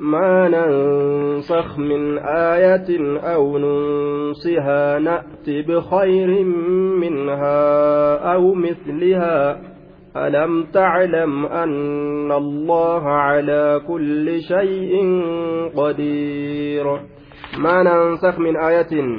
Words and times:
ما 0.00 0.48
ننسخ 0.48 1.78
من 1.78 2.18
آية 2.18 3.18
أو 3.34 3.58
ننسها 3.58 4.98
نأت 4.98 5.50
بخير 5.68 6.44
منها 7.00 8.16
أو 8.34 8.54
مثلها. 8.54 9.60
ألم 10.16 10.64
تعلم 10.72 11.46
أن 11.46 12.32
الله 12.32 13.08
على 13.08 13.80
كل 13.88 14.40
شيء 14.40 14.94
قدير. 15.76 17.00
ما 17.58 17.82
ننسخ 17.82 18.38
من 18.38 18.56
آية 18.56 19.18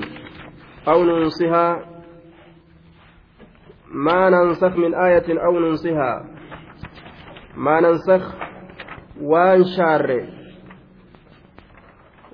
أو 0.87 1.03
ننسها. 1.03 1.85
ما 3.93 4.29
ننسخ 4.29 4.77
من 4.77 4.95
آية 4.95 5.43
أو 5.45 5.59
ننسها. 5.59 6.25
ما 7.57 7.79
ننسخ 7.79 8.50
وان 9.21 9.63
شار 9.77 10.27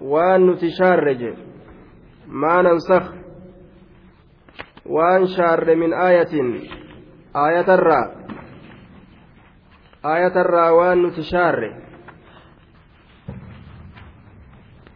وان 0.02 0.50
نتشارج 0.50 1.34
ما 2.28 2.62
ننسخ 2.62 3.14
وان 4.86 5.26
شار 5.26 5.76
من 5.76 5.94
آية 5.94 6.34
آية 7.36 7.74
الرّ 7.76 8.18
aayatarraa 10.04 10.72
waan 10.78 11.02
nuti 11.02 11.24
shaarre 11.24 11.70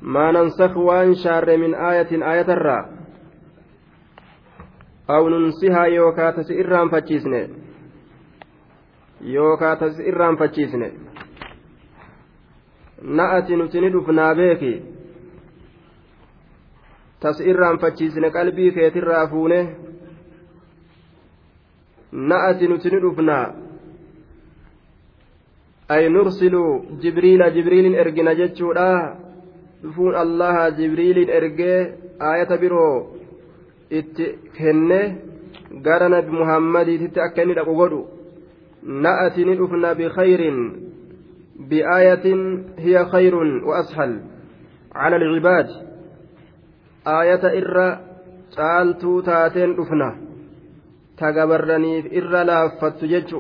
maa 0.02 0.32
nansakh 0.32 0.76
waan 0.88 1.16
shaarre 1.24 1.58
min 1.58 1.76
aayatin 1.76 2.24
aayatarraa 2.24 2.84
aw 5.16 5.24
nunsihaa 5.30 5.88
yookaa 5.88 6.32
tasi 6.38 6.60
irraanfachiisne 6.64 7.42
yookaa 9.36 9.76
tasi 9.76 10.08
irraanfachiisne 10.14 10.94
na'ati 13.02 13.56
nuti 13.56 13.82
ni 13.82 13.90
dhufnaa 13.90 14.34
beeki 14.36 14.74
tas 17.22 17.40
irraanfachiisne 17.40 18.30
qalbii 18.36 18.72
keetirraa 18.76 19.28
fuune 19.28 19.60
na'ati 22.12 22.68
nuti 22.68 22.92
ni 22.92 23.00
dhufnaa 23.06 23.46
ay 25.96 26.10
nursilu 26.10 26.64
jibriila 27.02 27.50
jibriilin 27.56 27.96
ergina 28.04 28.36
jechuudha 28.36 28.92
dhufuun 29.84 30.16
allaha 30.16 30.72
jibriilin 30.80 31.30
ergee 31.40 31.80
aayata 32.30 32.58
biroo 32.58 32.96
itti 34.00 34.26
kenne 34.58 35.02
gara 35.86 36.10
nabi 36.10 36.32
muhammadiititti 36.42 37.20
akka 37.20 37.44
inni 37.44 37.58
dhaqu 37.60 37.76
godhu 37.82 38.02
na'ati 38.84 39.46
ni 39.46 39.56
dhufna 39.56 39.96
bikhayrin 39.96 40.60
hiya 42.78 43.06
khayrun 43.12 43.64
wa 43.68 43.80
ashal 43.84 44.12
cala 44.94 45.16
alcibaad 45.16 45.68
aayata 47.06 47.54
irra 47.62 47.88
caaltuu 48.56 49.22
taateen 49.22 49.76
dhufna 49.76 50.10
ta 51.20 51.32
gabarraniif 51.32 52.06
irra 52.20 52.44
laaffattu 52.52 53.08
jechu 53.14 53.40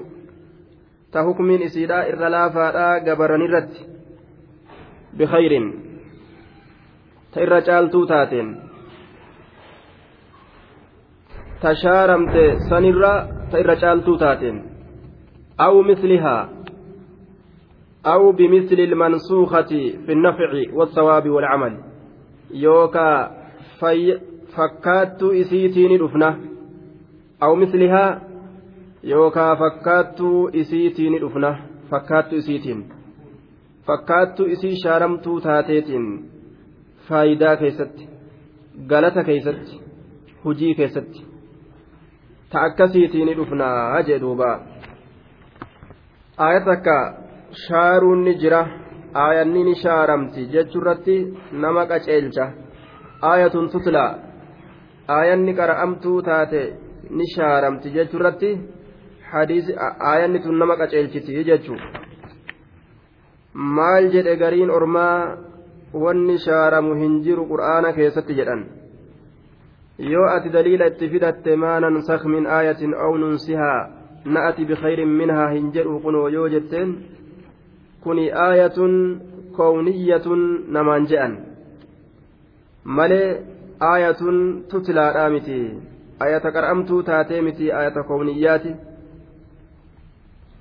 ta 1.11 1.23
hukmiin 1.23 1.61
isiidhaa 1.67 2.07
irra 2.11 2.31
laafaadhaa 2.31 2.99
gabaran 3.07 3.41
irratti 3.47 3.81
bikhayrin 5.17 5.67
ta 7.31 7.41
irra 7.45 7.61
caaltuu 7.61 8.05
taateen 8.11 8.49
ta 11.61 11.75
shaaramte 11.83 12.43
sanirra 12.69 13.13
ta 13.51 13.59
irra 13.59 13.75
caaltuu 13.83 14.17
taateen 14.17 14.57
aw 15.65 15.73
mislihaa 15.89 16.49
أو 18.05 18.31
بمثل 18.31 18.75
المنسوخة 18.75 19.71
في 20.05 20.11
النفع 20.11 20.51
والثواب 20.73 21.29
والعمل 21.29 21.77
يوكا 22.51 23.31
في 23.79 24.19
فكات 24.55 25.23
إسيتين 25.23 26.01
رفنة 26.01 26.39
أو 27.43 27.55
مثلها 27.55 28.21
يوكا 29.03 29.55
فكات 29.55 30.21
إسيتين 30.55 31.23
رفنة 31.23 31.59
فكات 31.91 32.33
إسيتين 32.33 32.89
فكات 33.87 34.41
إسي 34.41 34.75
شارمتو 34.83 35.39
تاتيتين 35.39 36.23
فايدا 37.07 37.55
كيست 37.55 38.11
galata 38.87 39.23
keeysatti 39.23 39.81
hujii 40.43 40.75
keessatti 40.75 41.25
ta 42.51 42.61
akkasiitiin 42.67 43.31
dhufnaa 43.37 44.01
jee 44.09 44.19
duuba 44.21 44.51
aaya 46.45 46.61
takka 46.67 46.95
shaaruun 47.51 48.23
ni 48.23 48.35
jira 48.41 48.61
aayanni 49.23 49.63
ni 49.63 49.75
shaaramti 49.75 50.47
jechuurratti 50.53 51.15
nama 51.51 51.85
qaceelcha. 51.85 52.45
Aayatun 53.21 53.69
tutlaa 53.69 54.11
aayanni 55.07 55.53
qara'amtuu 55.59 56.21
taate 56.21 56.61
ni 57.09 57.25
shaaramti 57.35 57.93
jechuurratti 57.97 58.49
hadiisi 59.31 59.75
aayanni 60.09 60.39
tun 60.39 60.59
nama 60.59 60.77
qaceelchiti 60.81 61.43
jechuun 61.49 61.81
maal 63.53 64.09
jedhe 64.13 64.35
gariin 64.41 64.71
ormaa 64.71 65.37
wanni 65.93 66.37
shaaramu 66.47 66.95
hin 66.95 67.21
jiru 67.23 67.45
qur'aana 67.51 67.93
keessatti 67.93 68.35
jedhan? 68.35 68.65
Yoo 70.11 70.27
ati 70.35 70.49
daliila 70.49 70.85
itti 70.91 71.09
fidatte 71.09 71.55
maa 71.55 71.79
nansakh 71.79 72.25
min 72.25 72.47
aayatin 72.47 72.93
aw 73.05 73.11
nunsihaa 73.17 73.89
na'ati 74.25 74.65
bikhayrin 74.65 75.09
minhaa 75.19 75.49
hin 75.55 75.71
jedhu 75.75 75.99
kunoo 75.99 76.27
yoo 76.29 76.47
jetteen 76.49 76.89
kuni 78.03 78.31
aayatun 78.45 78.93
kowniyyatun 79.57 80.41
namaan 80.73 81.07
je'an. 81.07 81.33
Malee 82.83 83.43
aayatun 83.79 84.65
tutlaadhaa 84.69 85.29
miti. 85.29 85.59
Ayata 86.19 86.51
qar'amtuu 86.51 87.03
taatee 87.03 87.41
miti 87.41 87.73
ayata 87.73 88.03
kowniyyaati. 88.03 88.71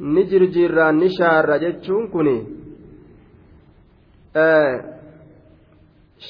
Ni 0.01 0.23
jirjiirraan 0.31 0.99
ni 0.99 1.09
shaarra 1.17 1.59
jechuun 1.59 2.11
kun 2.11 2.29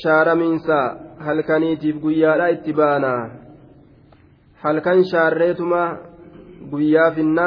shaaramiinsa 0.03 0.79
halkaniitiif 1.27 1.97
guyyaadha 2.05 2.47
itti 2.55 2.73
baana. 2.73 3.31
Halkan 4.63 5.05
shaarreetuma 5.11 5.83
guyyaa 6.71 7.11
finna 7.11 7.47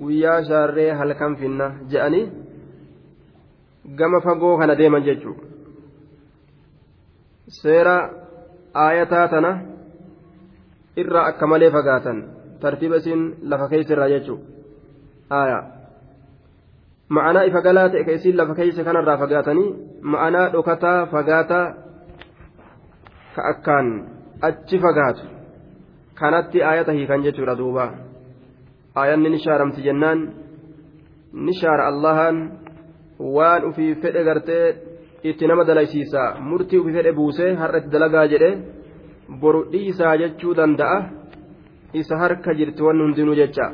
guyyaa 0.00 0.42
shaarree 0.48 0.92
halkan 1.00 1.36
finna 1.36 1.66
je'anii 1.90 2.43
gama 3.84 4.20
fagoo 4.20 4.56
kana 4.58 4.74
deeman 4.78 5.04
jechuudha. 5.04 5.46
Seera 7.60 7.96
aayataa 8.74 9.28
tana 9.28 9.50
irraa 10.96 11.26
akka 11.30 11.46
malee 11.46 11.70
fagaatan 11.70 12.24
tartiiba 12.60 12.96
isiin 12.96 13.22
lafa 13.42 13.68
keessa 13.68 14.08
jechuudha. 14.08 15.58
ma'anaa 17.08 17.44
ifa 17.50 17.60
galaa 17.60 17.88
ta'e 17.88 18.04
ka 18.04 18.12
isiin 18.12 18.36
lafa 18.36 18.54
keessa 18.54 18.84
kanarraa 18.84 19.18
fagaatanii 19.18 19.74
ma'anaa 20.02 20.48
dhokataa 20.52 21.06
fagaataa 21.12 21.66
ka 23.36 23.42
akkaan 23.52 23.88
achi 24.48 24.78
fagaatu 24.78 25.28
kanatti 26.14 26.62
aayata 26.62 26.92
hiikan 26.92 27.22
jechuudha 27.22 27.58
duuba. 27.58 27.92
Aayanni 28.96 29.30
ni 29.30 29.38
shaaramti 29.44 29.82
jennaan 29.82 30.20
ni 31.32 31.54
shaara 31.60 31.88
allahaan 31.92 32.63
waan 33.18 33.64
ufii 33.68 33.94
fedhe 34.02 34.24
gartee 34.24 34.74
itti 35.22 35.46
nama 35.46 35.64
dalaysiisa. 35.64 36.22
Murtii 36.40 36.78
ufii 36.78 36.94
fedhe 36.96 37.12
buusee 37.12 37.54
har'a 37.54 37.78
itti 37.78 37.90
dalagaa 37.96 38.26
jedhe 38.32 38.50
boru 39.40 39.64
dhiisaa 39.72 40.16
jechuu 40.22 40.54
danda'a. 40.56 40.98
Isa 41.94 42.16
harka 42.18 42.54
jirti 42.54 42.82
wanni 42.82 43.02
hundinuu 43.02 43.34
jecha. 43.40 43.70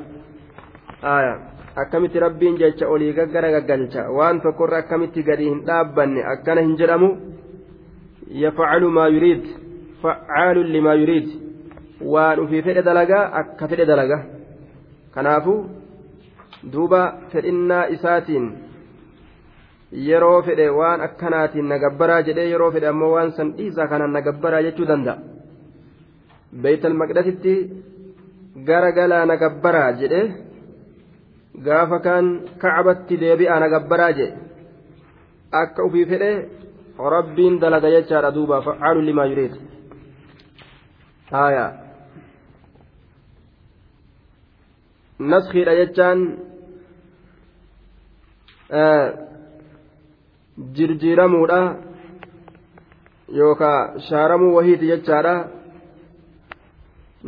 Akkamitti 1.77 2.21
rabbiin 2.21 2.59
jecha 2.59 2.89
olii 2.89 3.13
gaggara 3.13 3.51
gaggalcha 3.55 4.03
waan 4.17 4.41
tokkorra 4.41 4.79
akkamitti 4.83 5.23
gadi 5.23 5.45
hin 5.49 5.61
dhaabbanne? 5.67 6.23
Akkana 6.33 6.61
hin 6.61 6.77
jedhamu. 6.77 7.11
Yafcalu 8.43 8.91
maa 8.91 9.09
yuriid? 9.09 9.45
Facaalun 10.03 10.69
limaa 10.73 10.95
yuriid? 10.95 11.29
Waan 12.13 12.41
ufii 12.41 12.63
fedhe 12.63 12.83
dalagaa 12.83 13.25
akka 13.41 13.69
fedhe 13.69 13.87
dalaga. 13.87 14.19
Kanaafu 15.15 15.55
duuba 16.73 17.01
fedhinnaa 17.33 17.87
isaatiin 17.97 18.47
yeroo 19.93 20.43
fedhe 20.47 20.67
waan 20.79 21.01
akkanaatiin 21.07 21.69
nagabbaraa 21.73 22.23
jedhee 22.29 22.49
yeroo 22.53 22.71
fedhe 22.75 22.89
ammoo 22.93 23.13
waan 23.15 23.33
san 23.37 23.49
dhiisaa 23.57 23.89
kanaan 23.93 24.13
nagabbaraa 24.19 24.63
jechuu 24.67 24.87
danda'a. 24.91 25.19
Beeytal 26.63 26.95
maqdasitti 27.01 27.55
gara 28.69 28.91
galaa 28.99 29.25
nagabbaraa 29.33 29.91
jedhee 30.01 30.27
gaafa 31.67 31.99
kaan 32.07 32.27
kacbatti 32.63 33.15
deebi'aa 33.23 33.61
nagabbaraa 33.65 34.13
jedhe 34.19 34.35
akka 35.63 35.83
ufii 35.89 36.07
fedhe 36.13 36.31
rabbiin 37.17 37.55
dalaga 37.63 37.89
jechaadha 37.97 38.31
duuba 38.37 38.63
facaalu 38.67 39.01
limaa 39.09 39.27
yuriid. 39.33 39.55
Haya 41.35 41.67
naskiidha 45.33 45.75
jechaan 45.81 46.21
jirjiiramuudha 50.77 51.61
yookaa 53.41 53.79
shaaramuu 54.09 54.55
wahiiti 54.57 54.91
jechaadha 54.93 55.35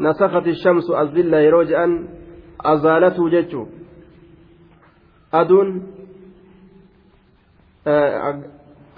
nasakati 0.07 0.55
shamsu 0.63 0.97
azilla 1.03 1.41
yeroo 1.47 1.65
je'an 1.71 1.93
azaalatuu 2.73 3.29
jechuu 3.35 3.67
aduun 5.41 5.71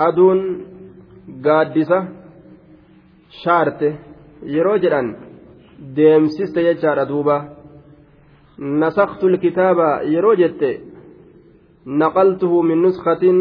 aduun 0.08 0.40
gaaddisa 1.46 1.98
shaarte 3.42 3.88
yeroo 4.56 4.78
jedhan 4.84 5.08
deemsiste 5.96 6.66
jechaadha 6.68 7.08
duuba 7.12 7.36
nasaktu 8.58 9.28
lkitaaba 9.34 9.88
yeroo 10.14 10.34
jette 10.42 10.70
naqaltuhu 12.02 12.62
min 12.62 12.82
nuskatin 12.86 13.38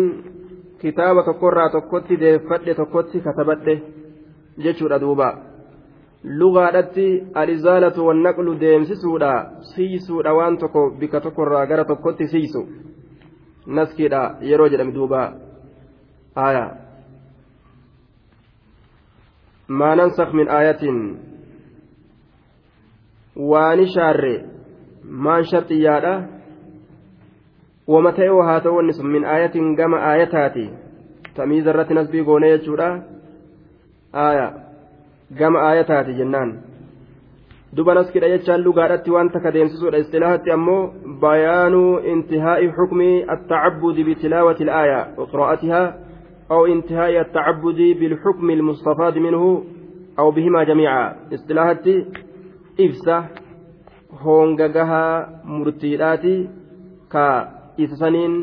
kitaaba 0.84 1.24
tokkorraa 1.24 1.70
tokkotti 1.70 2.20
deeffadhe 2.20 2.74
tokkotti 2.76 3.22
katabadhe 3.22 3.76
jechuudha 4.64 5.00
duuba. 5.02 5.28
Lugaadhatti 6.40 7.06
alizaalatu 7.34 8.08
wannaqlu 8.08 8.60
deemsisuudha 8.60 9.32
siisuudha 9.76 10.34
waan 10.34 10.58
tokko 10.58 10.90
bika 11.00 11.22
tokkorraa 11.22 11.66
gara 11.68 11.86
tokkotti 11.86 12.28
siisu. 12.28 12.68
Naskiidha 13.68 14.22
yeroo 14.42 14.68
jedhame 14.70 14.94
duuba 14.94 15.22
aya 16.36 16.66
maa 19.68 19.96
nansak 19.96 20.34
min 20.34 20.50
aayatin. 20.50 21.00
Waani 23.52 23.88
shaarre 23.96 24.36
maan 25.04 25.46
sharxiyyaadha. 25.46 26.33
Haa 27.88 28.60
ta'u 28.60 28.76
wanni 28.76 28.94
sun 28.94 29.08
min 29.08 29.26
aayatin 29.26 29.76
gama 29.76 29.98
aayataati 30.10 30.70
tamiiza 31.36 31.70
irratti 31.70 31.94
nasbii 31.94 32.24
goone 32.24 32.52
jechuudha 32.52 32.90
aaya 34.26 34.54
gama 35.40 35.60
aayataati 35.70 36.14
jennaan 36.14 36.54
duba 37.76 37.94
naskidha 37.94 38.30
jechaan 38.36 38.64
lugaadhatti 38.64 39.12
waan 39.12 39.30
takka 39.36 39.52
deemsisuudha 39.52 39.98
istilaahatti 40.06 40.52
ammoo 40.52 40.94
bayaanuu 41.26 42.00
intihaa'i 42.14 42.72
xukmi 42.80 43.12
attacabudi 43.36 44.04
bitilaawati 44.04 44.64
ilaaya 44.64 45.06
waqiraa'atihaa 45.18 45.88
أو 46.52 46.66
انتهاء 46.66 47.22
التعبد 47.22 47.80
بالحكم 48.00 48.50
المستفاد 48.50 49.18
منه 49.18 49.64
أو 50.20 50.32
بهما 50.32 50.64
جميعا 50.64 51.16
اصطلاحات 51.34 51.88
إفسا 52.80 53.26
هونغغها 54.12 55.30
مرتيلاتي 55.46 56.50
كا 57.12 57.63
isa 57.78 57.96
saniin 57.98 58.34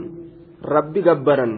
rabbi 0.63 1.01
gabbaran. 1.03 1.53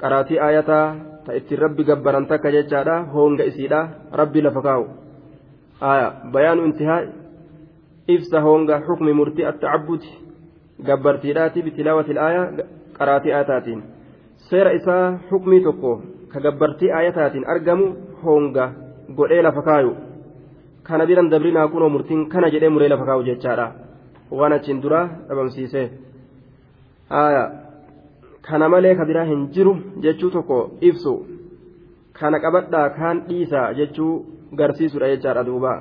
Qaraatii 0.00 0.38
ayataa 0.48 0.86
ta 1.26 1.32
ittiin 1.38 1.60
rabbi 1.60 1.84
gabbaran 1.84 2.26
takka 2.26 2.50
jechaadha 2.52 2.96
honga 3.14 3.44
isiidha 3.44 3.80
rabbi 4.12 4.40
lafa 4.42 4.60
kaa'u. 4.62 4.84
Aya 5.80 6.08
bayaanu 6.32 6.64
intihaa 6.68 7.02
ibsa 8.08 8.40
honga 8.40 8.80
xukmi 8.86 9.12
murtii 9.12 9.44
attacabbuti 9.50 10.08
gabbartiidhaati 10.88 11.62
bitilaawati 11.62 12.10
ilaaya 12.14 12.42
qaraatii 12.98 13.32
ayataatiin 13.32 13.80
seera 14.48 14.72
isaa 14.78 15.18
xukmii 15.30 15.60
tokko 15.66 15.92
ka 16.32 16.40
gabbartii 16.40 16.90
ayataatiin 17.00 17.44
argamu 17.52 17.86
honga 18.24 18.64
godhee 19.16 19.42
lafa 19.42 19.62
kaayu 19.68 19.92
kana 20.88 21.06
biran 21.06 21.28
dabrinaa 21.32 21.68
kunoo 21.72 21.88
murtiin 21.94 22.28
kana 22.32 22.50
jedhee 22.54 22.68
muree 22.74 22.88
lafa 22.88 23.04
kaa'u 23.08 23.22
jechaadha. 23.28 23.66
Waan 24.38 24.52
achiin 24.52 24.80
dura 24.82 25.00
dhabamsiisee 25.28 25.86
kana 27.10 28.68
malee 28.68 28.94
ka 28.94 29.04
biraa 29.04 29.24
hin 29.24 29.48
jiru 29.54 29.74
jechuu 30.00 30.30
tokko 30.30 30.58
ibsu. 30.80 31.14
Kana 32.12 32.40
qabadhaa 32.40 32.88
kaan 32.98 33.22
dhiisa 33.28 33.74
jechuu 33.74 34.12
garsiisudha 34.54 35.10
jechaadha 35.14 35.44
duuba. 35.44 35.74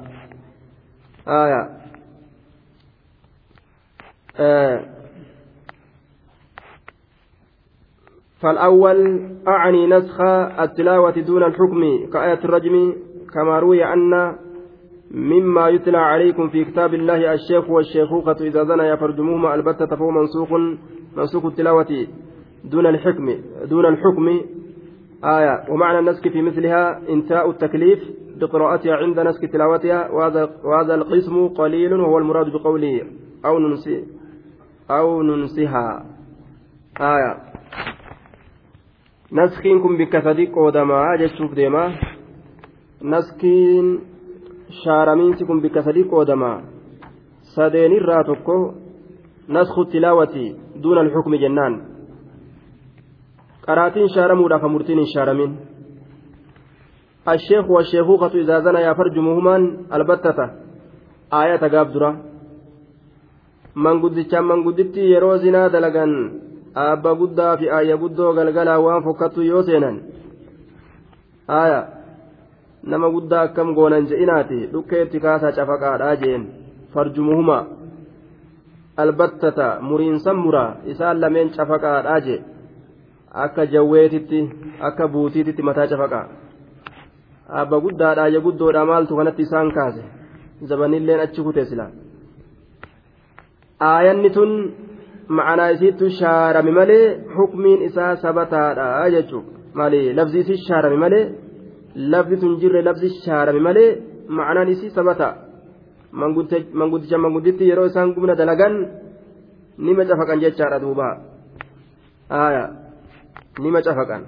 فالأول 8.40 9.20
أعني 9.48 9.88
نسخ 9.88 10.22
التلاوة 10.60 11.12
دون 11.12 11.44
الحكم 11.44 11.82
كآية 12.14 12.40
الرجم 12.46 12.94
كما 13.34 13.60
روي 13.60 13.84
أن 13.84 14.36
مما 15.12 15.70
يتلى 15.70 15.98
عليكم 15.98 16.50
في 16.50 16.66
كتاب 16.66 16.94
الله 16.94 17.34
الشيخ 17.34 17.70
والشيخوخة 17.70 18.36
إذا 18.42 18.64
زنى 18.64 18.84
يفرجموهما 18.84 19.56
البتة 19.56 19.86
فهو 19.86 20.12
منسوخ 20.12 20.50
منسوخ 21.18 21.46
التلاوة 21.46 22.08
دون 22.64 22.86
الحكم 22.86 23.36
دون 23.70 23.86
الحكم 23.86 24.28
آية. 25.24 25.72
ومعنى 25.72 26.00
النسك 26.00 26.30
في 26.30 26.42
مثلها 26.42 27.10
انتهاء 27.10 27.50
التكليف 27.50 28.00
بقراءتها 28.42 28.96
عند 28.96 29.20
نسك 29.20 29.46
تلاوتها 29.46 30.12
وهذا 30.12 30.50
وهذا 30.64 30.96
القسم 30.96 31.48
قليل 31.48 31.94
وهو 31.94 32.18
المراد 32.18 32.52
بقوله 32.52 33.02
أو 33.46 33.60
ننسي 33.60 34.06
أو 34.92 35.22
ننسها 35.22 36.06
آية. 37.02 37.38
نسكين 39.32 39.82
كن 39.82 39.98
بكثدي 39.98 40.48
قودما 40.48 41.16
جتشوف 41.16 41.54
ديما. 41.54 41.96
نسكين 43.02 44.00
shaaramiinsi 44.70 45.46
kun 45.46 45.62
bikka 45.62 45.84
sadii 45.84 46.04
qoodama 46.04 46.62
tilaawati 49.92 50.56
duuna 50.84 51.02
alxukmi 51.02 51.42
jennaan 51.44 51.74
qaraatiin 53.66 54.10
shaaramuudhaaf 54.16 54.64
murtiin 54.76 55.00
hin 55.00 55.12
shaaramin 55.16 55.54
الشيخ 57.30 57.70
والشيخوخة 57.70 58.34
إذا 58.44 58.60
زنيا 58.60 58.94
فرجمهما 58.94 59.56
البتة 59.94 60.40
آية 61.34 61.62
قاب 61.74 61.88
درة 61.94 62.12
من 63.76 64.02
قدتش 64.02 64.34
من 64.34 64.60
قدتي 64.66 65.02
يرو 65.14 65.36
زنا 65.36 65.68
دلقا 65.68 66.06
أبا 66.78 67.12
قدا 67.20 67.56
في 67.56 67.66
آية 67.80 67.96
قدو 68.02 68.32
قلقلا 68.38 68.76
وان 68.78 69.02
فكتو 69.06 69.42
يوسينا 69.42 69.92
آية 71.50 72.00
nama 72.84 73.10
guddaa 73.12 73.42
akkam 73.42 73.76
goonan 73.76 74.08
je'inaati 74.08 74.72
dhukkeetti 74.72 75.20
kaasaa 75.20 75.52
cafaqaadhaa 75.52 76.16
jeen 76.22 76.44
farjumuhuma 76.94 77.58
albattata 79.02 79.68
muriinsan 79.90 80.38
muraa 80.44 80.72
isaan 80.92 81.22
lameen 81.22 81.50
cafaqaadhaa 81.56 82.20
jee 82.28 82.40
akka 83.46 83.66
jawweetitti 83.74 84.40
akka 84.90 85.08
buutiititti 85.14 85.68
mataa 85.70 85.88
cafaqaa. 85.92 86.28
Abba 87.62 87.78
guddaadhaa 87.86 88.30
ya 88.36 88.40
guddoodha 88.46 88.86
maaltu 88.92 89.18
kanatti 89.20 89.42
isaan 89.48 89.72
kaase? 89.78 90.04
Zabanilleen 90.70 91.20
achi 91.26 91.42
kute 91.48 91.66
sila. 91.66 91.86
Aayanni 93.90 94.30
tun 94.38 94.52
ma'anaa 95.38 95.70
isiittu 95.76 96.10
shaarame 96.20 96.72
malee 96.80 97.06
hukmiin 97.38 97.86
isaa 97.90 98.16
sabataadha 98.24 99.10
jechuun 99.16 99.46
maali 99.78 100.02
lafzi 100.20 100.58
shaarame 100.68 101.00
malee. 101.06 101.26
lafzi 101.96 102.38
tun 102.42 102.60
jirre 102.62 102.82
lafzi 102.88 103.10
shaarame 103.26 103.60
malee 103.68 103.90
ma'anaan 104.38 104.70
isii 104.74 104.92
sabata 104.98 105.28
manguddicha 106.12 107.18
mangudditti 107.18 107.70
yeroo 107.70 107.86
isaan 107.92 108.14
gumna 108.14 108.36
dalagan 108.36 108.74
nima 109.78 110.06
cafaqan 110.10 110.42
jechaadha 110.44 110.80
duuba 110.84 111.08
aya 112.30 112.64
nima 113.60 113.82
cafaqan 113.82 114.24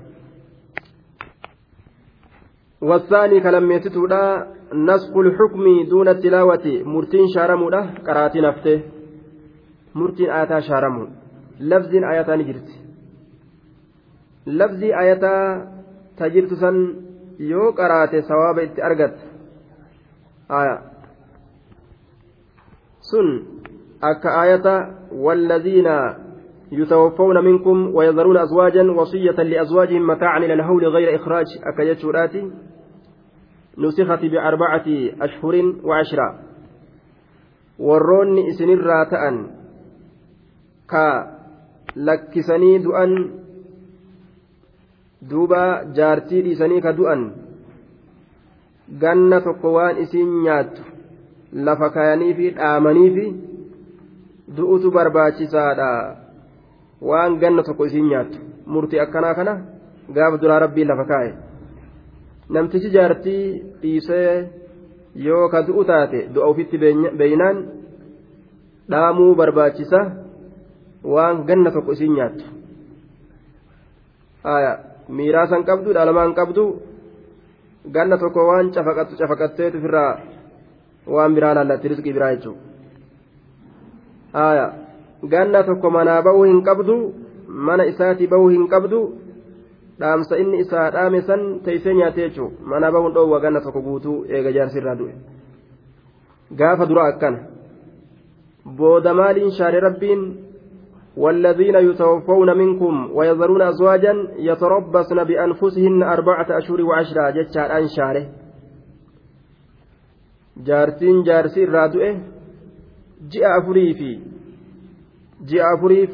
والثاني 2.90 3.40
كلميتتودا 3.46 4.24
نسخ 4.74 5.14
الحكم 5.18 5.66
دون 5.90 6.08
التلاوة 6.08 6.66
مرتين 6.94 7.28
شارمودا 7.36 7.82
قراتي 8.08 8.42
نفته 8.42 8.78
مرتين 9.96 10.30
آياتا 10.30 10.60
شارمون 10.60 11.10
لفظ 11.60 11.94
آياتا 12.12 12.36
نجرت 12.36 12.70
لفظ 14.48 14.82
آياتا 14.84 15.34
تجرت 16.18 16.54
سن 16.54 16.76
qaraate 17.78 18.22
sawaaba 18.30 18.64
itti 18.64 18.82
argatta 18.82 19.24
aya 20.50 20.91
sun 23.12 23.28
akka 24.02 24.30
aayata 24.42 24.76
والذين 25.12 25.88
يتوفون 26.72 27.44
منكم 27.44 27.96
ويذرون 27.96 28.38
أزواجا 28.38 28.92
وصية 28.92 29.44
لأزواجهم 29.44 30.08
متاعا 30.08 30.38
إلى 30.38 30.54
الهول 30.54 30.86
غير 30.88 31.16
إخراج 31.16 31.46
أكيت 31.64 32.00
شراتي 32.00 32.52
نسخت 33.78 34.26
بأربعة 34.26 34.88
أشهر 35.22 35.56
وعشرة 35.84 36.52
warroonni 37.82 38.46
isinirraa 38.54 39.06
ta'an 39.10 39.38
ka 40.86 41.06
lakkisanii 41.96 42.80
du'an 42.84 43.14
duuba 45.30 45.62
jaartii 45.98 46.44
dhiisanii 46.48 46.82
ka 46.86 46.94
du'an 47.00 47.24
ganna 49.04 49.42
tokko 49.48 49.74
waan 49.78 50.02
isiin 50.04 50.36
nyaattu 50.44 50.91
lafa 51.54 51.90
kayanii 51.96 52.34
fi 52.40 52.50
dhaamanii 52.58 53.10
fi 53.16 53.26
du'utu 54.58 54.92
barbaachisaadha 54.92 55.90
waan 57.10 57.38
ganna 57.42 57.64
tokko 57.68 57.86
isiin 57.86 58.08
nyaattu 58.10 58.38
murtii 58.74 59.00
akkanaa 59.06 59.34
kana 59.40 59.54
gaafa 60.16 60.38
duraa 60.42 60.60
rabbii 60.66 60.86
lafa 60.92 61.06
kaa'e 61.12 61.32
namtichi 62.50 62.90
jaartii 62.96 63.44
dhiisee 63.82 64.34
yoo 65.28 65.46
ka 65.54 65.62
du'u 65.68 65.84
taate 65.92 66.20
du'a 66.34 66.48
ofitti 66.54 66.78
beeynaan 67.20 67.58
dhaamuu 68.92 69.36
barbaachisa 69.36 70.00
waan 71.14 71.44
ganna 71.48 71.72
tokko 71.72 71.92
isiin 71.98 72.14
nyaattu 72.16 72.46
miiraasan 75.18 75.64
qabdu 75.70 75.94
dhaalamaan 75.94 76.34
qabdu 76.40 76.64
ganna 77.96 78.18
tokko 78.18 78.42
waan 78.50 78.72
cafaqattu 78.76 79.14
cafaqatteetu 79.22 79.78
ofirraa 79.78 80.14
waan 81.08 81.36
biraa 81.36 81.54
laallatti 81.56 81.88
riskii 81.88 82.14
biraa 82.14 82.36
jechuudha 82.36 82.66
ganna 85.34 85.64
tokko 85.64 85.90
manaa 85.90 86.22
bahuu 86.22 86.44
hin 86.44 86.64
qabdu 86.64 87.14
mana 87.70 87.84
isaatii 87.94 88.28
bahuu 88.28 88.50
hin 88.50 88.68
qabdu 88.68 89.00
dhaamsa 90.00 90.38
inni 90.44 90.60
isaa 90.66 90.92
dhaame 90.92 91.22
san 91.22 91.42
teessee 91.66 91.94
nyaatee 91.94 92.30
jechuudha 92.30 92.70
manaa 92.74 92.92
bahuun 92.92 93.14
dhoowwa 93.14 93.40
ganna 93.40 93.62
tokko 93.62 93.82
guutuu 93.88 94.18
eega 94.30 94.52
jaarsirraa 94.60 94.96
du'e 95.02 95.16
gaafa 96.62 96.86
dura 96.94 97.04
akkana 97.14 97.40
booda 98.78 99.14
maaliin 99.14 99.52
shaare 99.60 99.80
rabbiin 99.90 100.24
والذين 101.18 101.76
يتوفون 101.76 102.58
منكم 102.58 103.12
ويذرون 103.14 103.62
أزواجا 103.62 104.28
يتربصن 104.38 105.24
بأنفسهن 105.24 106.04
أربعة 106.04 106.48
أشهر 106.58 106.82
وعشرة 106.82 107.30
جتشار 107.30 107.78
أنشاره 107.78 108.26
jaartiin 110.68 111.24
jaarsii 111.30 111.64
irraa 111.68 111.88
du'e 111.94 112.10
ji'a 113.32 113.56
afurii 113.58 114.16
ji'a 115.50 115.72
afuriif 115.74 116.12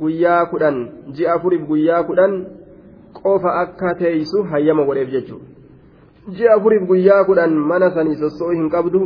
guyyaa 0.00 0.46
kudhan 0.46 0.76
ji'a 1.14 1.34
afuriif 1.34 1.62
guyyaa 1.70 2.02
kudhan 2.08 2.34
qofa 3.22 3.50
akka 3.62 3.94
teeysu 3.94 4.42
hayyama 4.50 4.84
godheef 4.84 5.10
jechuudha. 5.10 5.46
Ji'a 6.36 6.54
afuriif 6.56 6.82
guyyaa 6.90 7.24
kudhan 7.24 7.54
mana 7.70 7.90
sanii 7.90 8.16
sossoo 8.22 8.50
hin 8.50 8.68
qabdu 8.70 9.00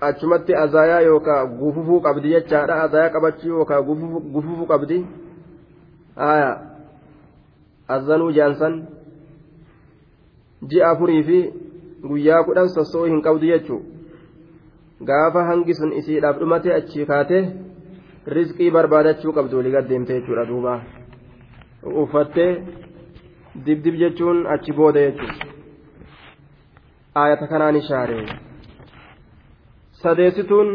achumatti 0.00 0.56
azaayaa 0.64 1.00
yookaan 1.00 1.56
gufufuu 1.58 2.00
qabdi 2.00 2.34
jechaadha. 2.34 2.82
Azaayaa 2.82 3.10
qabachuu 3.10 3.48
yookaan 3.48 3.84
gufufuu 4.34 4.66
qabdi. 4.66 5.04
Azanuu 7.88 8.32
jaansan 8.32 8.74
ji'a 10.68 10.90
afurii 10.90 11.22
fi 11.22 11.38
guyyaa 12.08 12.44
kudhan 12.48 12.68
sossoo 12.76 13.04
hin 13.10 13.22
qabdu 13.26 13.46
jechuudha 13.52 13.94
gaafa 15.08 15.44
hangi 15.50 15.74
sun 15.74 15.92
isiidhaaf 16.00 16.38
dhumate 16.40 16.74
achi 16.78 17.06
kaate 17.10 17.38
rizqii 18.36 18.70
barbaadachuu 18.76 19.32
qabdu 19.38 19.56
walii 19.58 19.72
gaddeemte 19.76 20.12
jechuudha 20.18 20.44
duuba. 20.50 20.80
Uffattee 22.02 22.50
dibdib 23.66 23.94
jechuun 24.02 24.46
achi 24.54 24.72
booda 24.72 25.00
jechuudha. 25.06 25.46
Aayata 27.14 27.46
kanaan 27.46 27.76
ishaaree. 27.76 28.26
sadeessituun 30.02 30.70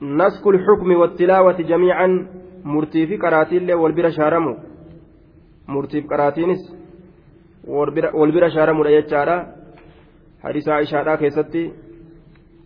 naskul 0.00 0.58
xukmi 0.66 0.96
wattilaawati 1.02 1.64
jamiican 1.70 2.12
murtii 2.72 3.06
fi 3.06 3.18
qaraatiillee 3.18 3.80
wal 3.82 3.92
bira 3.92 4.10
shaaramu. 4.18 4.54
Murtiif 5.66 6.06
qaraatiinis 6.06 6.62
wal 7.66 8.32
bira 8.32 8.50
shaaramudha 8.56 8.90
jechaadha 8.96 9.36
hadiisa 10.44 10.76
aishaadhaa 10.76 11.16
keessatti 11.24 11.64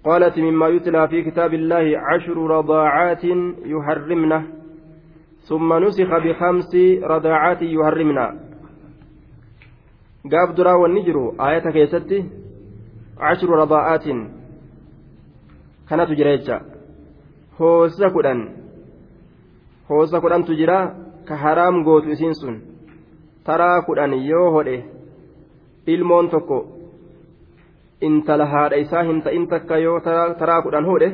قالت 0.04 0.38
مما 0.38 0.68
يتلى 0.68 1.08
في 1.08 1.22
كتاب 1.22 1.54
الله 1.54 1.98
عشر 1.98 2.36
رضاعات 2.38 3.24
يحرمن 3.74 4.32
ثم 5.48 5.68
نسخ 5.84 6.10
بخمس 6.24 6.72
رضاعات 7.02 7.62
يحرمن 7.62 8.18
قاب 10.32 10.54
درا 10.54 10.72
والنجر 10.72 11.34
آية 11.40 11.66
كيستي 11.70 12.24
عشر 13.18 13.48
رضاعات 13.48 14.04
kudhan 18.14 18.40
hoosa 19.88 20.20
kudhantu 20.20 20.52
jira 20.60 20.94
ka 21.24 21.34
haraam 21.42 21.82
gootu 21.84 22.10
isiin 22.10 22.34
sun 22.34 22.56
taraa 23.44 23.82
kudhan 23.86 24.12
yoo 24.30 24.50
hodhe 24.54 24.84
ilmoon 25.86 26.28
tokko 26.30 26.77
intala 28.00 28.46
haadha 28.52 28.76
isaa 28.84 29.02
hin 29.08 29.22
ta'in 29.22 29.46
takka 29.52 29.78
yoo 29.78 30.00
taraa 30.40 30.62
kudhan 30.62 30.86
hodhe 30.90 31.08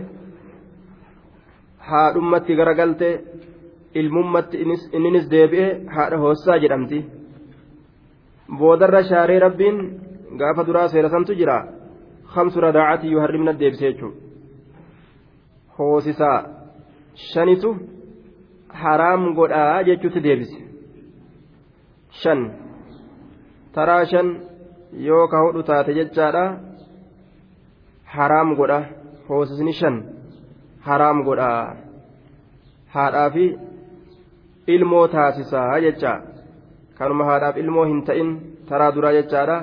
haadhummatti 1.90 2.56
garagalte 2.60 3.08
ilmummatti 4.00 4.56
inninis 4.96 5.30
deebi'e 5.30 5.68
haadha 5.94 6.18
hoossaa 6.24 6.58
jedhamti. 6.64 6.98
Boodarra 8.58 9.02
shaaree 9.10 9.38
rabbiin 9.46 9.78
gaafa 10.40 10.66
duraa 10.66 10.88
seerasantu 10.88 11.32
jira. 11.40 11.58
Kamsu 12.34 12.60
radaacati 12.60 13.12
yoo 13.12 13.20
harrimna 13.24 13.58
deebisee 13.60 13.92
jechuudha. 13.92 14.18
Hoosisaa 15.78 16.38
shanitu 17.30 17.70
haraam 18.82 19.22
godhaa 19.38 19.82
jechuutti 19.88 20.24
deebise. 20.26 20.58
Shan. 22.20 22.40
Taraa 23.74 24.04
shan 24.12 24.28
yoo 25.08 25.28
ka 25.28 25.38
hodhu 25.44 25.62
taate 25.68 25.94
jechaadha 25.98 26.44
haraam 28.16 28.54
godha 28.58 28.78
hoosisni 29.28 29.72
shan 29.80 29.96
haraam 30.86 31.22
godha. 31.28 31.50
Haadhaa 32.94 33.30
fi 33.34 33.44
ilmoo 34.74 35.06
taasisaa 35.14 35.80
jecha. 35.84 36.12
Kanuma 36.98 37.24
haadhaaf 37.30 37.56
ilmoo 37.62 37.84
hin 37.90 38.02
ta'in 38.08 38.30
taraa 38.68 38.92
duraa 38.94 39.12
jechaadha. 39.18 39.56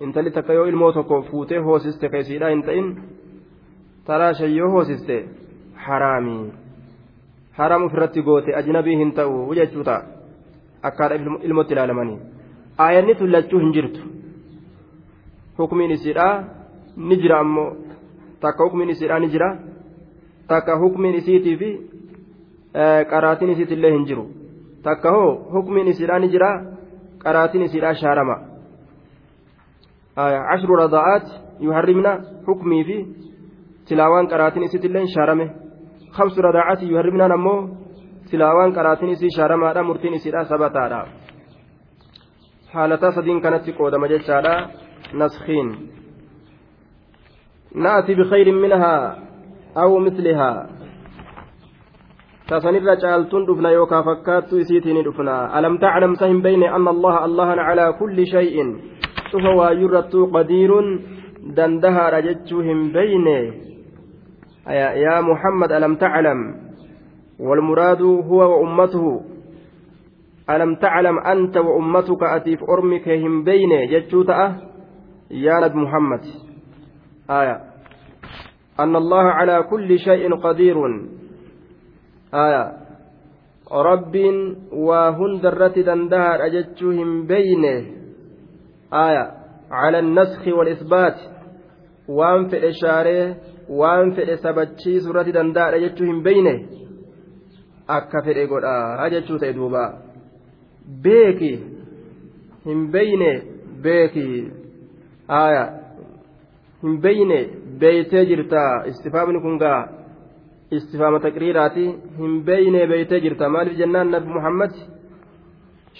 Intalli 0.00 0.30
takka 0.30 0.52
yoo 0.58 0.66
ilmoo 0.72 0.92
tokko 0.92 1.22
fuutee 1.30 1.58
hoosiste 1.68 2.08
keessiidhaa 2.08 2.50
hin 2.54 2.62
ta'in 2.68 2.88
taraa 4.10 4.32
shan 4.40 4.54
yoo 4.56 4.70
hoosiste 4.74 5.16
haraamii 5.86 6.52
haraam 7.58 7.84
ofirratti 7.88 8.22
goote 8.28 8.54
ajnabii 8.60 8.96
hin 9.02 9.12
ta'u 9.18 9.54
jechuu 9.60 9.84
ta'a. 9.90 10.02
Akkaadha 10.82 11.16
ilmotti 11.48 11.74
ilaalamanii. 11.74 12.18
Aayanni 12.84 13.14
tullachuu 13.14 13.60
hin 13.64 13.72
jirtu. 13.78 14.00
Hukmiin 15.58 15.90
isiidhaa 15.90 16.34
ni 16.96 17.16
jira 17.22 17.38
ammoo 17.44 17.70
takka 18.40 18.64
hukmiin 18.64 18.90
isiidhaa 18.94 19.18
ni 19.18 19.30
jira 19.34 19.48
takka 20.48 20.78
hukmiin 20.82 21.14
isiitii 21.20 21.56
fi 21.62 21.70
qaraatiin 23.10 23.50
isiitillee 23.50 23.92
hin 23.96 24.04
jiru 24.10 24.26
takka 24.82 25.10
hoo 25.16 25.30
hukmiin 25.54 25.88
isiidhaa 25.94 26.18
ni 26.18 26.28
jira 26.34 26.50
qaraatiin 27.24 27.66
isiidhaa 27.70 27.94
shaarama 28.04 28.38
عشر 30.52 30.70
رضاءات 30.84 31.26
يحرمنا 31.60 32.12
حكمي 32.46 32.84
في 32.84 33.06
تلاوان 33.86 34.26
قراتين 34.26 34.62
isiitillee 34.68 35.06
shaarame 35.14 35.46
خمس 36.12 36.38
رضاعات 36.38 36.82
يهرمنا 36.82 37.26
نمو 37.28 37.68
سلاوان 38.30 38.72
قراتين 38.76 39.10
إسي 39.10 39.28
شارما 39.36 39.82
مرتين 39.82 40.14
إسي 40.14 40.30
سبتا 40.50 41.06
حالتا 42.72 43.10
سدين 43.10 43.40
كانت 43.40 43.70
قودة 43.78 43.98
مجيشادا 43.98 44.54
نسخين 45.14 45.68
نأتي 47.74 48.14
بخير 48.14 48.52
منها 48.52 49.18
أو 49.76 49.98
مثلها. 49.98 50.66
تسنر 52.48 52.94
جالتون 52.94 53.46
دفنا 53.46 53.70
يوكا 53.70 54.02
فكات 54.02 54.52
إسيتين 54.52 55.04
دفنا. 55.04 55.58
ألم 55.58 55.78
تعلم 55.78 56.14
سهم 56.14 56.42
بين 56.42 56.62
أن 56.62 56.88
الله 56.88 57.24
الله 57.24 57.44
على 57.46 57.92
كل 58.00 58.26
شيء؟ 58.26 58.76
فهو 59.32 59.68
يرت 59.68 60.16
قدير 60.16 60.70
دندها 61.56 62.10
رجتهم 62.10 62.92
بينه 62.92 63.54
يا 65.04 65.20
محمد 65.20 65.72
ألم 65.72 65.94
تعلم؟ 65.94 66.38
والمراد 67.40 68.02
هو 68.02 68.40
وأمته. 68.50 69.20
ألم 70.50 70.74
تعلم 70.74 71.18
أنت 71.18 71.56
وأمتك 71.56 72.22
أتيف 72.22 72.60
أرمك 72.64 73.08
هم 73.08 73.44
بين؟ 73.44 73.70
جتشوتأ 73.90 74.56
يا 75.30 75.60
نبي 75.60 75.78
محمد. 75.78 76.47
آية 77.30 77.60
أن 78.80 78.96
الله 78.96 79.22
على 79.22 79.62
كل 79.62 79.98
شيء 79.98 80.34
قدير 80.34 80.76
آية 82.34 82.72
رب 83.72 84.16
وهندرت 84.72 85.78
دندهر 85.78 86.46
أجتشهم 86.46 87.26
بينه 87.26 87.86
آية 88.92 89.24
على 89.70 89.98
النسخ 89.98 90.48
والإثبات 90.48 91.16
وأنف 92.08 92.54
إشاره 92.54 93.36
waan 93.68 94.12
fedhe 94.16 94.36
sabachiisuu 94.36 95.10
irratti 95.12 95.32
danda'adha 95.36 95.80
jechuu 95.80 96.06
hin 96.10 96.22
beyne 96.26 96.52
akka 97.96 98.22
fedhe 98.28 98.46
godhaa 98.52 99.08
jechuu 99.14 99.38
ta'e 99.42 99.56
duuba 99.56 99.82
beeki 101.06 101.50
hin 102.68 102.86
beyne 102.94 103.30
beeki 103.86 104.24
aya 105.40 105.66
hin 106.82 107.00
beyne 107.02 107.38
beeytee 107.80 108.24
jirta. 108.30 108.62
Istifaamni 108.90 109.40
kun 109.40 109.58
gaa 109.62 109.80
istifaama 110.76 111.18
taqriiraati. 111.26 111.84
Hin 112.18 112.34
beeyne 112.46 112.86
beeytee 112.92 113.20
jirta. 113.24 113.48
Maaliif 113.48 113.78
jennaan 113.78 114.10
nabi 114.14 114.28
muhammad? 114.36 114.72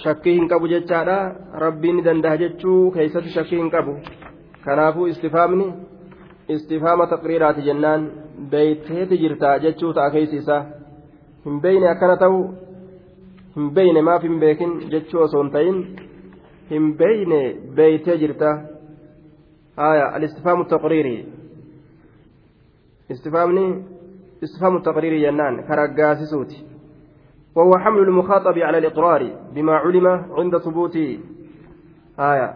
Shakkii 0.03 0.35
hin 0.39 0.49
qabu 0.49 0.67
jechaadha. 0.75 1.19
Rabbiin 1.65 1.97
ni 1.97 2.03
danda'a 2.09 2.37
jechuu 2.43 2.91
keeysatti 2.97 3.31
shakkii 3.37 3.59
hin 3.63 3.71
qabu. 3.71 3.93
Kanaafuu 4.65 5.07
istifaamni 5.13 5.67
istifaama 6.55 7.07
taqriiraati 7.13 7.63
jennaan. 7.69 8.03
Beeyteeti 8.51 9.17
jirta 9.23 9.59
jechuu 9.65 9.93
ta'a 9.93 10.11
keeysi 10.11 10.37
isaa 10.43 10.63
hin 11.45 11.61
beeyne 11.63 11.87
akkana 11.95 12.17
ta'u 12.23 12.39
hin 13.57 13.71
beeyne 13.77 14.03
maaf 14.09 14.23
hin 14.23 14.37
beekin 14.41 14.73
jechuu 14.93 15.21
osoo 15.27 15.43
hin 15.43 15.51
ta'in. 15.57 15.77
Hin 16.71 16.87
beeyne 16.99 17.41
beeytee 17.77 18.17
jirta 18.23 18.51
haya 19.79 20.07
alistifaamu 20.15 20.65
taqriiri 20.75 21.17
istifaamni 23.09 23.67
استفهام 24.45 24.77
التقرير 24.77 25.13
جنان 25.19 25.55
كرقاسسوتي 25.67 26.59
وهو 27.55 27.79
حمل 27.79 27.99
المخاطب 27.99 28.59
على 28.59 28.79
الإقرار 28.79 29.23
بما 29.55 29.73
علم 29.73 30.07
عند 30.07 30.59
ثبوت. 30.59 30.97
آية. 32.19 32.55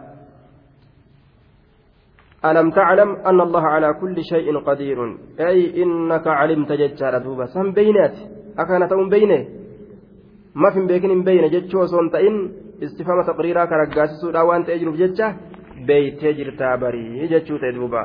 ألم 2.45 2.71
تعلم 2.71 3.09
أن 3.15 3.41
الله 3.41 3.61
على 3.61 3.93
كل 4.01 4.23
شيء 4.23 4.59
قدير؟ 4.59 5.17
أي 5.39 5.83
إنك 5.83 6.27
علمت 6.27 6.71
ججار 6.71 7.17
دوبا 7.17 7.45
سم 7.45 7.71
بينات. 7.71 8.17
أكانت 8.59 8.91
أم 8.93 9.09
بينه؟ 9.09 9.47
ما 10.55 10.69
في 10.73 10.85
بيكن 10.87 11.23
بين 11.23 11.49
ججو 11.49 11.85
سونتين 11.85 12.35
استفهام 12.83 13.19
تقريرا 13.27 13.65
كرقاسسو 13.65 14.29
لا 14.29 14.41
وانت 14.41 14.69
أجرب 14.69 14.95
ججة 15.83 16.19
بيت 16.19 16.25
جرتا 16.37 16.75
بري 16.75 17.27
ججو 17.27 17.57
تدوبا 17.57 18.03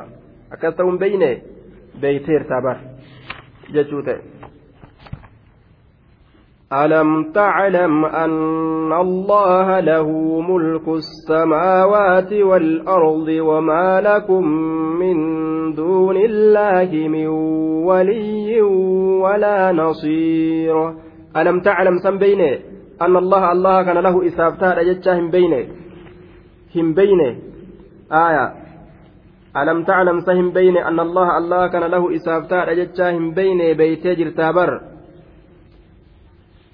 أكانت 0.51 0.79
أم 0.81 0.97
بينه 0.97 1.37
بيتير 2.01 2.41
تابر 2.43 2.77
jechuu 3.73 4.01
ta'e. 4.01 4.21
ألم 6.69 7.33
تعلم 7.33 8.05
أن 8.05 8.93
الله 8.93 9.79
له 9.79 10.07
ملك 10.41 10.87
السماوات 10.87 12.33
والأرض 12.33 13.27
وما 13.27 14.01
لكم 14.01 14.43
من 15.01 15.17
دون 15.73 16.17
الله 16.17 16.89
من 17.07 17.27
ولي 17.89 18.61
ولا 18.61 19.71
نصير 19.71 20.93
ألم 21.37 21.59
تعلم 21.59 21.97
سم 22.05 22.17
بينه 22.17 22.59
أن 23.01 23.17
الله 23.17 23.51
الله 23.51 23.83
كان 23.83 23.97
له 23.97 24.27
إسافتان 24.27 24.71
أجتشا 24.77 25.19
هم 25.19 25.29
بينه 25.33 25.65
هم 26.75 26.93
بينه 26.93 27.48
آية. 28.11 28.53
ألم 29.57 29.83
تعلم 29.83 30.19
سهم 30.19 30.49
بين 30.51 30.77
أن 30.77 30.99
الله 30.99 31.37
الله 31.37 31.67
كان 31.67 31.83
له 31.83 32.15
إسافتان 32.15 32.59
أجتشاهم 32.69 33.31
بين 33.31 33.77
بيتي 33.77 34.15
جرتابر 34.15 34.81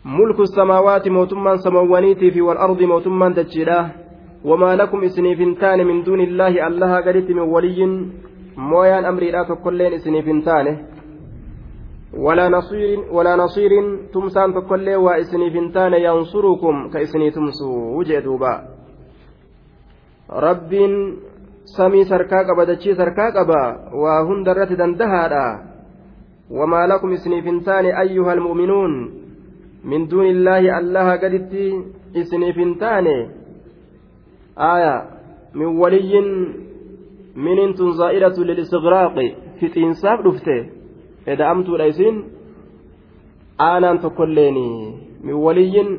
ملك 0.05 0.39
السماوات 0.39 1.07
موتما 1.07 1.55
سموانيتي 1.55 2.31
في 2.31 2.41
والأرض 2.41 2.81
موتما 2.81 3.29
دجلا 3.29 3.89
وما 4.45 4.75
لكم 4.75 5.03
إسنيفنتان 5.03 5.87
من 5.87 6.03
دون 6.03 6.21
الله 6.21 6.67
الله 6.67 6.91
قريت 7.01 7.31
من 7.31 7.39
ولي. 7.39 7.79
مويان 8.57 9.05
أمري 9.05 9.31
لا 9.31 9.43
تقلين 9.43 9.93
إسنيفنتان. 9.93 10.67
ولا 12.17 12.49
نصير 12.49 12.99
ولا 13.11 13.35
نصير 13.35 13.71
تمسان 14.13 14.53
تقلي 14.53 14.95
وإسنيفنتان 14.95 15.93
ينصركم 15.93 16.89
كإسني 16.93 17.31
تمسو 17.31 17.97
وجدوبا 17.97 18.74
رب 20.29 20.71
samii 21.65 22.05
sarkaa 22.05 22.43
qaba 22.45 22.65
dachii 22.65 22.95
sarkaa 22.95 23.31
qaba 23.31 23.61
waa 24.01 24.21
hunda 24.27 24.51
irratti 24.53 24.77
dandahaadha 24.81 25.45
wamaa 26.57 26.87
lakum 26.91 27.13
isiniif 27.17 27.45
hin 27.49 27.63
taane 27.67 27.93
ayyuha 28.01 28.31
almu'minuun 28.37 28.93
min 29.91 30.05
duuni 30.11 30.29
illaahi 30.35 30.69
allaha 30.79 31.17
gaditti 31.23 31.65
isiniif 32.21 32.55
hin 32.63 32.75
taane 32.83 33.15
aya 34.69 34.93
min 35.61 35.79
waliyyin 35.81 36.29
minintun 37.47 37.97
zaa'iratu 38.01 38.47
lilistigraaqi 38.49 39.27
fixiinsaaf 39.59 40.23
dhufte 40.27 40.57
eda'amtuudha 41.33 41.91
isin 41.93 42.23
aanaan 43.69 43.99
tokkolleeni 44.05 44.67
min 45.23 45.35
waliyyin 45.45 45.89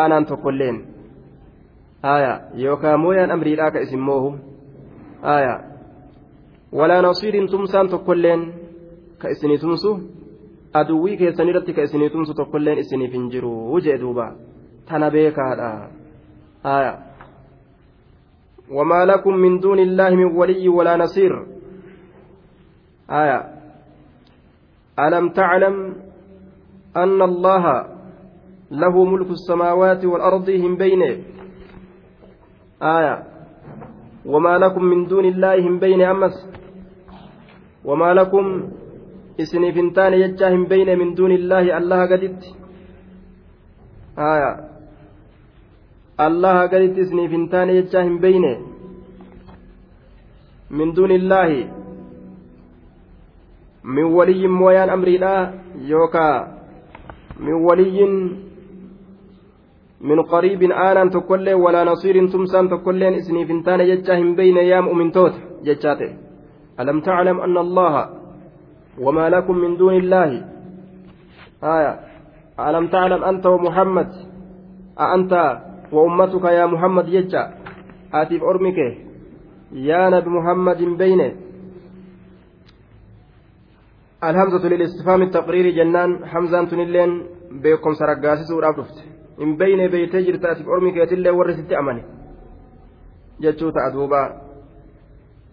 aanaan 0.00 0.26
tokkolleen 0.32 0.84
yookaa 2.64 2.96
mooyaan 2.96 3.30
amriidhaa 3.30 3.70
ka 3.70 3.80
isin 3.80 4.00
moohu 4.00 4.34
آية 5.24 5.56
ولا 6.72 7.00
نصير 7.00 7.48
تمسان 7.48 7.88
تقولين 7.88 8.52
كإسني 9.20 9.56
تمسو 9.58 9.98
irratti 10.74 11.72
ka 11.72 11.82
isinii 11.86 12.10
tumsu 12.10 12.34
tokkolleen 12.34 12.78
isiniif 12.82 13.12
hin 13.14 13.30
jiru 13.30 13.78
jee 13.80 13.94
duuba 13.98 14.34
tana 14.88 15.10
beekaadha 15.10 15.70
haya 16.62 16.94
وما 18.70 19.04
لكم 19.04 19.34
من 19.34 19.60
دون 19.60 19.78
الله 19.78 20.10
من 20.10 20.24
ولي 20.36 20.68
ولا 20.68 20.96
نصير 20.96 21.32
آية 23.10 23.40
ألم 24.98 25.28
تعلم 25.28 25.76
أن 26.96 27.22
الله 27.22 27.64
له 28.70 29.04
ملك 29.04 29.30
السماوات 29.30 30.04
والأرض 30.04 30.48
هم 30.50 30.76
بينه 30.76 31.33
آية. 32.84 33.16
وما 34.26 34.58
لكم 34.58 34.84
من 34.84 35.06
دون 35.06 35.24
الله 35.24 35.68
هم 35.68 35.78
بين 35.78 36.00
أمس. 36.02 36.36
وما 37.84 38.14
لكم 38.14 38.44
إسنفنتان 39.40 40.12
يجا 40.12 40.48
هم 40.54 40.64
بين 40.64 40.98
من 40.98 41.14
دون 41.14 41.32
الله 41.32 41.78
الله 41.78 42.00
قدت. 42.06 42.42
آية. 44.18 44.52
الله 46.20 46.56
قدت 46.72 46.98
إسنفنتان 46.98 47.68
يجا 47.68 48.00
هم 48.04 48.18
بين 48.18 48.44
من 50.70 50.92
دون 50.92 51.10
الله. 51.10 51.50
من 53.84 54.04
ولي 54.04 54.46
مويان 54.48 54.88
أمري 54.90 55.16
لا 55.18 55.54
يوكا. 55.80 56.30
من 57.40 57.52
ولي 57.52 57.98
من 60.04 60.18
قريب 60.22 60.62
آنا 60.62 61.10
تكلي 61.16 61.54
ولا 61.54 61.84
نصير 61.84 62.16
تمسان 62.32 62.68
تكلين 62.68 63.14
اسني 63.14 63.42
فنتان 63.48 63.80
جتهم 63.90 64.34
بين 64.36 64.56
يام 64.56 64.86
من 64.98 65.12
توت 65.12 65.34
جتاته 65.64 66.10
ألم 66.80 67.00
تعلم 67.00 67.40
أن 67.40 67.56
الله 67.56 67.94
وما 68.98 69.28
لكم 69.28 69.56
من 69.58 69.76
دون 69.76 69.94
الله؟ 69.94 70.30
آية. 71.64 71.92
ألم 72.60 72.86
تعلم 72.86 73.24
أنت 73.24 73.46
ومحمد؟ 73.46 74.10
أأنت 75.00 75.32
وأمتك 75.92 76.44
يا 76.44 76.66
محمد 76.66 77.06
جتا 77.10 77.42
آتي 78.14 78.40
أرمك. 78.40 78.78
يا 79.72 80.02
نبي 80.10 80.30
محمد 80.30 80.80
بين. 81.00 81.20
الهمزة 84.24 84.68
للاستفهام 84.68 85.22
التقريري 85.22 85.72
جنان 85.72 86.26
حمزة 86.26 86.64
تنلين 86.64 87.10
بكم 87.62 87.92
سرقاسي 88.00 88.44
سورة 88.44 88.86
hin 89.38 89.56
beyne 89.58 89.88
beeytee 89.88 90.24
jirta 90.24 90.50
asif 90.50 90.68
ormi 90.68 90.92
keetillee 90.92 91.36
warri 91.38 91.54
sitti 91.54 91.76
amane. 91.76 92.02
Jechuu 93.40 93.72
ta'a 93.72 93.92
duuba. 93.92 94.22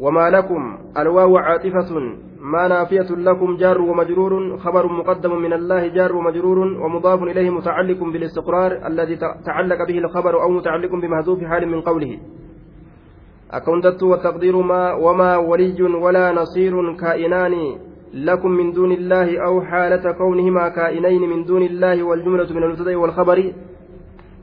وما 0.02 0.30
لكم 0.30 0.78
الواو 0.98 1.38
عاطفة 1.38 1.90
ما 2.42 2.68
نافية 2.68 3.10
لكم 3.10 3.58
جار 3.58 3.82
ومجرور 3.82 4.58
خبر 4.58 4.88
مقدم 4.88 5.42
من 5.42 5.54
الله 5.54 5.88
جار 5.88 6.16
ومجرور 6.16 6.60
ومضاف 6.60 7.24
إليه 7.24 7.50
متعلق 7.50 8.04
بالاستقرار 8.04 8.88
الذي 8.88 9.16
تعلق 9.46 9.88
به 9.88 9.98
الخبر 9.98 10.42
أو 10.42 10.50
متعلق 10.50 10.92
بمهذوف 10.96 11.44
حال 11.44 11.68
من 11.68 11.82
قوله 11.82 12.20
أكنتت 13.52 14.04
والتقدير 14.04 14.62
ما 14.62 14.94
وما 14.94 15.38
ولي 15.38 15.84
ولا 15.84 16.32
نصير 16.32 16.96
كائنان 16.96 17.76
لكم 18.14 18.52
من 18.52 18.72
دون 18.72 18.92
الله 18.92 19.46
أو 19.46 19.62
حالة 19.62 20.12
كونهما 20.12 20.70
كائنين 20.70 21.30
من 21.30 21.44
دون 21.44 21.64
الله 21.64 22.04
والجملة 22.04 22.54
من 22.54 22.64
المبتدأ 22.64 22.96
والخبر 22.98 23.54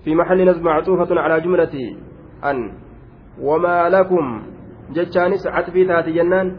في 0.08 0.14
محل 0.14 0.50
نصب 0.50 0.62
معطوفة 0.62 1.20
على 1.20 1.40
جملة 1.40 1.74
أن 2.44 2.72
وما 3.42 3.88
لكم 3.88 4.42
جتشانس 4.96 5.46
عطفي 5.46 5.84
تاتي 5.84 6.12
جنان 6.12 6.56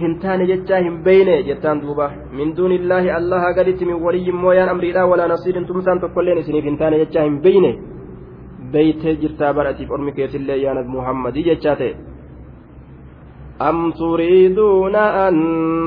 hin 0.00 0.14
taane 0.22 0.46
jechaa 0.46 0.80
hin 0.86 0.96
beyne 1.04 1.34
jettaan 1.48 1.80
duuba 1.82 2.06
min 2.38 2.56
duuni 2.56 2.74
illaahi 2.80 3.10
allaha 3.18 3.52
gaditti 3.58 3.84
min 3.90 4.02
waliyyin 4.06 4.36
mooyaan 4.44 4.68
amriidha 4.72 5.06
walaa 5.10 5.28
nasiirin 5.32 5.66
tumsaan 5.68 6.00
tokkoilleen 6.00 6.38
isiniif 6.42 6.64
hin 6.64 6.78
taane 6.80 6.98
jechaa 7.02 7.24
hin 7.28 7.38
beyne 7.46 7.70
beytee 8.72 9.14
jirtaa 9.22 9.54
baratiif 9.58 9.94
ormi 9.96 10.12
keessillee 10.18 10.58
yaa 10.64 10.74
nabi 10.78 10.90
muhammadii 10.96 11.46
jechaa 11.50 11.76
ta'e 11.80 11.92
أم 13.62 13.92
تريدون 13.92 14.96
أن 14.96 15.34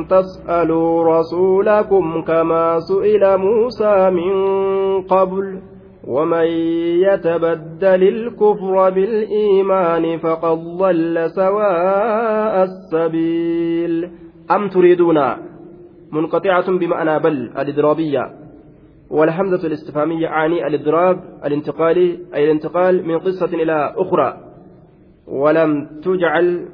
تسألوا 0.10 1.20
رسولكم 1.20 2.22
كما 2.22 2.80
سئل 2.80 3.38
موسى 3.38 4.10
من 4.10 4.34
قبل 5.02 5.60
ومن 6.08 6.48
يتبدل 7.04 8.04
الكفر 8.04 8.90
بالإيمان 8.90 10.18
فقد 10.18 10.58
ضل 10.78 11.30
سواء 11.30 12.64
السبيل 12.64 14.10
أم 14.52 14.70
تريدون 14.70 15.20
منقطعة 16.12 16.78
بمعنى 16.78 17.20
بل 17.20 17.52
الإضرابية 17.58 18.32
والحمزة 19.10 19.68
الاستفهامية 19.68 20.28
أعني 20.28 20.68
الإضراب 20.68 21.20
الانتقالي 21.46 22.20
أي 22.36 22.44
الانتقال 22.46 23.08
من 23.08 23.20
قصة 23.20 23.46
إلى 23.46 23.94
أخرى 23.98 24.38
ولم 25.28 25.90
تجعل 26.04 26.66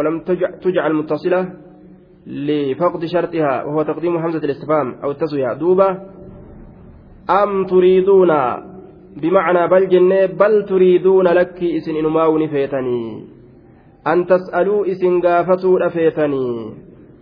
ولم 0.00 0.20
تجعل 0.64 0.92
متصلة 0.94 1.40
لفقد 2.26 3.04
شرطها 3.04 3.64
وهو 3.64 3.82
تقديم 3.82 4.16
همزة 4.16 4.38
الاستفهام 4.38 4.94
أو 5.04 5.10
التسوية 5.10 5.52
دوبة 5.52 5.88
أم 7.30 7.66
تريدون؟ 7.66 8.32
بمعنى 9.16 9.68
بل 9.68 9.88
جنة 9.88 10.26
بل 10.26 10.64
تريدون 10.64 11.26
لك 11.28 11.58
إسن 11.62 11.96
إنما 11.96 12.46
فيتني. 12.48 13.24
أن 14.06 14.26
تسألوا 14.26 14.86
إسن 14.90 15.20
قافتوا 15.20 15.86
أفيتني 15.86 16.48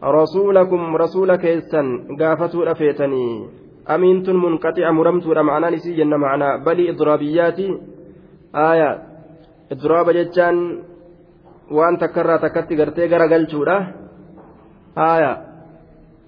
رسولكم 0.05 0.97
رسولك 0.97 1.45
إسن 1.45 1.87
قافتوا 2.21 2.71
أفيتني 2.73 3.47
أمينت 3.95 4.31
منقطع 4.31 4.91
مرمتوا 4.91 5.43
معنى 5.43 5.77
نسي 5.77 5.97
جنة 5.97 6.17
معنى. 6.17 6.65
بل 6.65 6.89
إضرابيات 6.89 7.59
آية. 8.55 8.91
إضراب 9.73 10.11
جتان 10.11 10.57
waan 11.71 11.99
takkarraa 11.99 12.39
takkatti 12.39 12.77
gartee 12.77 13.09
gara 13.09 13.29
garagalchuudha 13.29 13.77
haaya. 14.97 15.33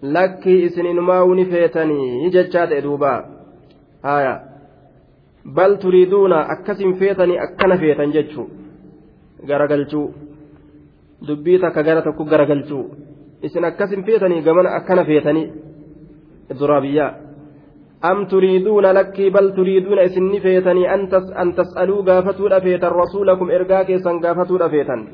Lakkii 0.03 0.65
isin 0.65 0.87
inumaa 0.87 1.25
wuni 1.25 1.45
feetanii 1.45 2.31
jechaa 2.31 2.67
ta'e 2.67 2.83
duuba. 2.83 3.13
Haaya. 4.03 4.35
Bal 5.55 5.77
turiiduuna 5.83 6.41
akkasin 6.55 6.99
feetanii 6.99 7.39
akkana 7.39 7.79
feetan 7.79 8.13
jechuu. 8.13 8.51
Garagalchuu 9.47 10.15
dubbii 11.29 11.59
takka 11.59 11.83
gara 11.83 12.03
tokko 12.03 12.25
garagalchuu 12.25 12.85
isin 13.43 13.65
akkasin 13.65 14.05
feetanii 14.05 14.43
gamana 14.43 14.77
akkana 14.77 15.05
feetanii. 15.05 15.53
Durabiyyaa 16.61 17.15
am 18.03 18.27
turiiduuna 18.27 18.95
lakkii 18.95 19.31
bal 19.31 19.51
turiiduuna 19.57 20.03
isin 20.03 20.31
ni 20.31 20.41
feetanii 20.41 20.87
an 20.87 21.53
tas'aluu 21.57 22.03
gaafatuudha 22.03 22.61
feetan 22.61 22.93
rasuulakum 22.93 23.51
ergaa 23.51 23.85
keessan 23.85 24.21
gaafatuudha 24.21 24.69
feetan. 24.69 25.09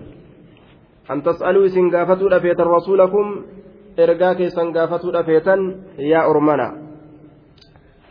An 1.08 1.22
tas'aluu 1.22 1.64
isin 1.64 1.90
gaafatuudha 1.90 2.40
feetan 2.40 2.66
rasuulakum 2.66 3.44
ergaa 3.96 4.34
keessan 4.34 4.72
gaafatuudha 4.72 5.22
feetan 5.24 5.60
yaa 5.98 6.26
ormana 6.30 6.66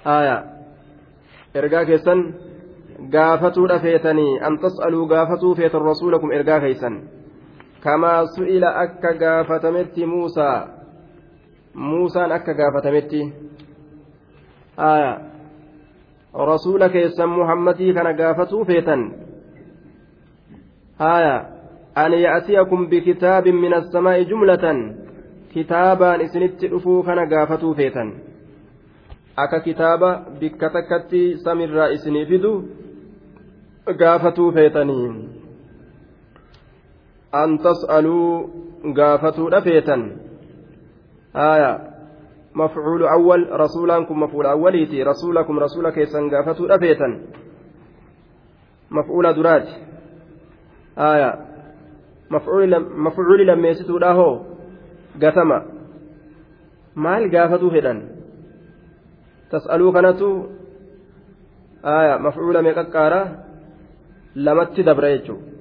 aayaa 0.05 0.41
ergaa 1.53 1.86
keessan 1.86 2.21
gaafatuudha 3.12 3.79
feetanii 3.79 4.39
an 4.49 4.58
tas'aluu 4.60 5.08
gaafatuu 5.08 5.55
feetan 5.55 5.81
rasuulakum 5.91 6.31
ergaa 6.31 6.60
keessan 6.60 6.95
kamaa 7.84 8.25
su'ila 8.36 8.69
akka 8.84 9.13
gaafatametti 9.13 10.05
muusaa 10.05 10.67
muusaan 11.73 12.31
akka 12.31 12.53
gaafatametti 12.53 13.21
aayaa 14.77 15.19
rasuula 16.51 16.89
keessan 16.89 17.29
muhammadii 17.29 17.93
kana 17.93 18.13
gaafatuu 18.13 18.65
feetan 18.65 19.03
aayaa 20.99 21.54
an 21.95 22.12
ya'tiyakum 22.12 22.88
bikitaabin 22.89 23.55
min 23.55 23.73
assamaa'i 23.73 24.25
jumlatan 24.29 24.79
kitaabaan 25.53 26.21
isinitti 26.21 26.67
dhufuu 26.71 27.03
kana 27.03 27.25
gaafatuu 27.25 27.73
feetan 27.75 28.13
akka 29.43 29.60
kitaaba 29.60 30.10
bikka 30.39 30.69
takkatti 30.69 31.38
samirraa 31.43 31.88
isinii 31.95 32.25
fidu 32.25 32.51
gaafatuu 34.03 34.51
feetanii 34.51 35.08
an 37.31 37.58
tas'aluu 37.60 38.29
gaafatuudha 38.99 39.62
feetan 39.62 40.05
aya 41.34 41.71
mafcuulu 42.53 43.08
awwal 43.08 43.47
rasuulaan 43.63 44.05
kun 44.05 44.19
mafcuula 44.19 44.51
awwaliiti 44.51 45.03
rasuulakum 45.03 45.60
rasuula 45.60 45.91
keessan 45.91 46.29
gaafatuudha 46.29 46.79
feetan 46.79 47.19
mafcuula 48.89 49.34
duraati 49.34 49.73
aya 50.95 51.54
mafcuuli 52.29 53.45
lammeessituudha 53.45 54.13
hoo 54.13 54.45
gatama. 55.19 55.61
Maal 56.95 57.29
gaafatuu 57.29 57.71
fedhan? 57.71 57.99
Tas'aluu 59.51 59.91
kanatu 59.91 60.29
mafcuula 62.19 62.61
meeqaqqaara 62.61 63.19
lamatti 64.35 64.83
dabra 64.83 65.09
jechuudha 65.15 65.53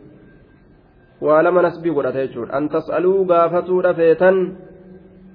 waa 1.21 1.43
lama 1.43 1.63
nasbii 1.63 1.95
godhata 1.97 2.27
jechuudha 2.27 2.55
an 2.59 2.69
tas'aluu 2.69 3.25
gaafatuudha 3.25 3.95
feetan 3.95 4.37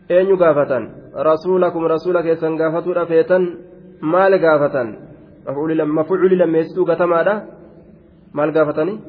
eenyu 0.09 0.37
gaafatan? 0.37 0.83
Rasuulakum 1.29 1.87
rasuula 1.93 2.23
keessan 2.23 2.57
gaafatuudha 2.57 3.05
feetan 3.05 3.43
maal 4.01 4.33
gaafatan? 4.39 4.87
Mafcuuli 5.97 6.35
lammeessituu 6.41 6.85
gatamaadha. 6.85 7.35
Maal 8.33 8.51
gaafatanii 8.51 8.99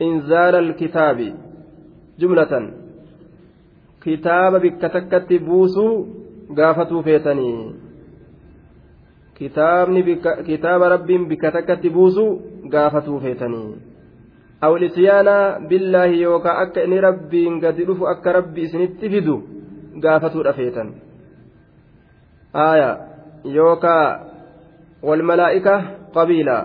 alkitaabi 0.00 1.34
jumlatan 2.18 2.72
kitaaba 4.04 4.60
bikka 4.60 4.88
takkatti 4.88 5.38
buusuu 5.38 5.92
gaafatuu 6.54 7.02
feetanii 7.02 7.74
kitaabni 9.34 10.02
kitaaba 10.46 10.88
rabbiin 10.88 11.28
bikka 11.28 11.50
takkatti 11.52 11.90
buusuu 11.90 12.30
gaafatuu 12.68 13.20
feetanii 13.20 13.74
awlisiyaana 14.60 15.60
billaahi 15.68 16.22
yookaan 16.22 16.62
akka 16.62 16.80
inni 16.82 17.00
rabbiin 17.00 17.60
gadi 17.60 17.86
dhufu 17.86 18.06
akka 18.06 18.32
rabbi 18.32 18.62
isinitti 18.62 19.10
fidu 19.10 19.36
gaafatuudha 20.00 20.52
feetan 20.52 20.94
aaya 22.54 22.90
yookaan 23.54 24.20
walmalaa'ika 25.02 25.82
qabiila 26.14 26.56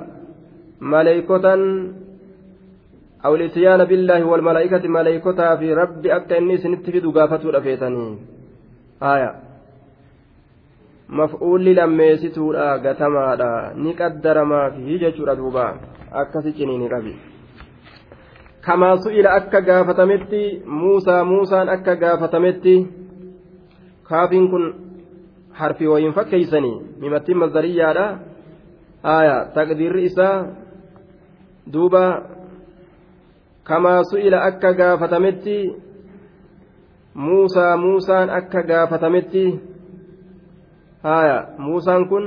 أو 3.25 3.35
الإتيان 3.35 3.85
بالله 3.85 4.23
والملائكة 4.23 4.87
ملائكتها 4.87 5.55
في 5.55 5.73
رب 5.73 6.05
أكا 6.05 6.37
إني 6.37 6.57
سنت 6.57 6.89
في 6.89 6.99
دقافة 6.99 7.49
رفيتني 7.49 8.17
آية 9.03 9.31
مفعول 11.09 11.65
لميستورا 11.65 12.77
قتمارا 12.77 13.73
نقدر 13.75 14.43
ما 14.43 14.69
فيه 14.69 15.09
جتر 15.09 15.33
دوبا 15.33 15.67
أكا 16.13 16.39
سجنيني 16.41 16.87
ربي 16.87 17.15
كما 18.65 18.95
سئل 18.95 19.27
أكا 19.27 19.59
قافتمتي 19.67 20.61
موسى 20.65 21.23
موسى 21.23 21.61
أكا 21.75 21.93
قافتمتي 22.01 22.87
كافٍ 24.09 24.29
كن 24.29 24.73
حرفي 25.53 25.87
وين 25.87 26.11
فكيسني 26.11 26.81
ممتي 27.01 27.33
مصدرية 27.33 28.19
آية 29.05 29.43
تقدير 29.43 30.05
إسا 30.05 30.55
دوبا 31.67 32.05
kamaa 33.63 34.03
su'ila 34.03 34.43
akka 34.43 34.73
gaafatametti 34.73 35.57
muusaa 37.13 37.77
muusaan 37.77 38.29
akka 38.29 38.63
gaafatametti 38.63 39.43
aya 41.03 41.37
muusaan 41.57 42.07
kun 42.09 42.25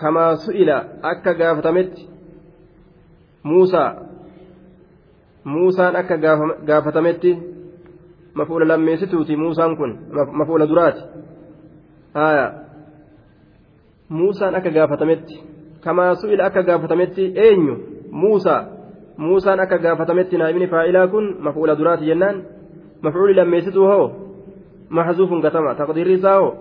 kamaa 0.00 0.36
su'ila 0.36 0.84
akka 1.02 1.34
gaafatametti 1.34 2.08
muusaa 3.42 3.90
muusaan 5.44 5.96
akka 5.96 6.16
gaafatametti 6.66 7.38
mafuula 8.34 8.68
lammeessituuti 8.68 9.36
muusaan 9.36 9.76
kun 9.76 9.98
mafuula 10.32 10.66
duraati 10.68 11.02
haya 12.14 12.52
muusaan 14.08 14.54
akka 14.54 14.70
gaafatametti 14.70 15.42
kamaa 15.84 16.14
su'ila 16.14 16.44
akka 16.44 16.62
gaafatametti 16.62 17.32
eenyu 17.34 17.74
muusaa 18.10 18.81
muusaan 19.16 19.60
akka 19.60 19.78
gaafatametti 19.78 20.38
naa'ibni 20.38 20.66
faa'ilaa 20.66 21.08
kun 21.08 21.36
mafuula 21.40 21.78
duraati 21.78 22.06
jennaan. 22.06 22.42
Mafuuli 23.02 23.34
lammeessituu 23.34 23.86
hoo? 23.86 24.06
Maxzuufun 24.88 25.40
gatama 25.40 25.74
taqdiirri 25.74 26.14
isaa 26.14 26.38
hoo? 26.40 26.52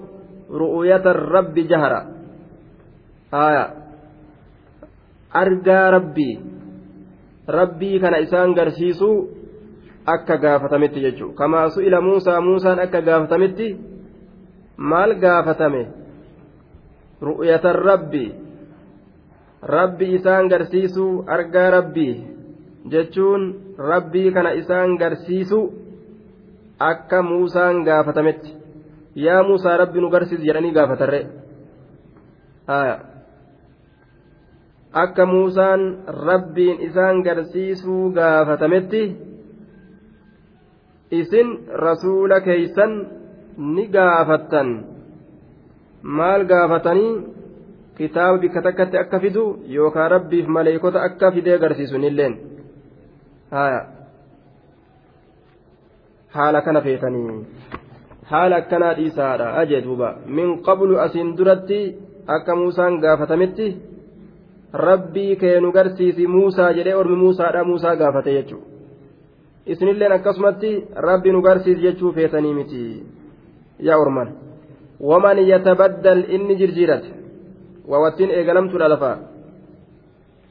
Ru'uyata 0.50 1.14
rabbi 1.14 1.64
jahara. 1.70 2.02
Haya 3.32 3.70
argaa 5.34 5.92
rabbii 5.92 6.40
rabbii 7.48 8.00
kana 8.00 8.18
isaan 8.18 8.54
garsiisuu 8.54 9.30
akka 10.06 10.38
gaafatametti 10.38 11.02
jechuudha 11.02 11.36
kamaa 11.38 11.70
su'ila 11.70 12.02
muusaa 12.02 12.42
muusaan 12.42 12.80
akka 12.80 13.02
gaafatametti 13.02 13.68
maal 14.78 15.16
gaafatame? 15.16 15.88
Ru'yatan 17.22 17.76
rabbi. 17.76 18.26
Rabbi 19.62 20.06
isaan 20.18 20.48
garsiisuu 20.50 21.24
argaa 21.28 21.70
rabbii 21.72 22.41
jechuun 22.90 23.76
rabbii 23.78 24.32
kana 24.32 24.52
isaan 24.52 24.98
garsiisuu 24.98 25.74
akka 26.80 27.22
muusaan 27.22 27.84
gaafatametti. 27.84 28.56
Yaa 29.16 29.44
muusaa 29.44 29.78
rabbi 29.78 30.02
nu 30.02 30.10
garsiis 30.10 30.42
jedhanii 30.42 30.72
gaafatarre. 30.74 31.22
Akka 34.94 35.26
muusaan 35.26 35.82
rabbiin 36.08 36.82
isaan 36.82 37.22
garsiisuu 37.24 38.12
gaafatametti 38.12 39.02
isin 41.12 41.68
rasuula 41.86 42.40
keeysan 42.42 43.08
ni 43.58 43.88
gaafattan. 43.88 44.86
Maal 46.04 46.46
gaafatanii? 46.46 47.26
Kitaaba 47.98 48.38
bikka 48.38 48.62
takkatti 48.62 48.98
akka 48.98 49.20
fidu 49.20 49.60
yookaan 49.70 50.12
rabbiif 50.12 50.48
maleekota 50.48 51.04
akka 51.04 51.32
fidee 51.32 51.56
agarsiisu 51.56 51.98
nilleen 51.98 52.51
haala. 53.52 53.86
Kana 56.62 56.82
feetanii. 56.82 57.46
Haala 58.32 58.56
akkanaa 58.56 58.94
dhiisaadha 58.94 59.54
ajee 59.62 59.82
duuba. 59.84 60.16
Min 60.26 60.64
qablu 60.64 61.00
asiin 61.06 61.38
duratti 61.38 61.96
akka 62.28 62.56
muusaan 62.56 63.00
gaafatametti 63.00 63.78
rabbii 64.74 65.36
keenu 65.36 65.72
garsiisi 65.72 66.28
muusaa 66.28 66.74
jedhee 66.74 66.96
ormi 66.96 67.16
muusaadha 67.16 67.64
muusaa 67.64 67.96
gaafate 67.96 68.34
jechuudha. 68.34 68.66
Isinilleen 69.66 70.12
akkasumatti 70.12 70.88
rabbi 70.96 71.32
nu 71.32 71.42
garsiisi 71.42 71.82
jechuu 71.82 72.14
feetanii 72.14 72.54
miti. 72.54 73.04
Yaa 73.80 73.98
orman. 73.98 74.30
Waman 75.00 75.48
yatabaddal 75.48 76.24
inni 76.30 76.56
jirjiirate? 76.56 77.10
Wawattiin 77.88 78.32
eegalamtuudha 78.32 78.90
lafa. 78.90 79.18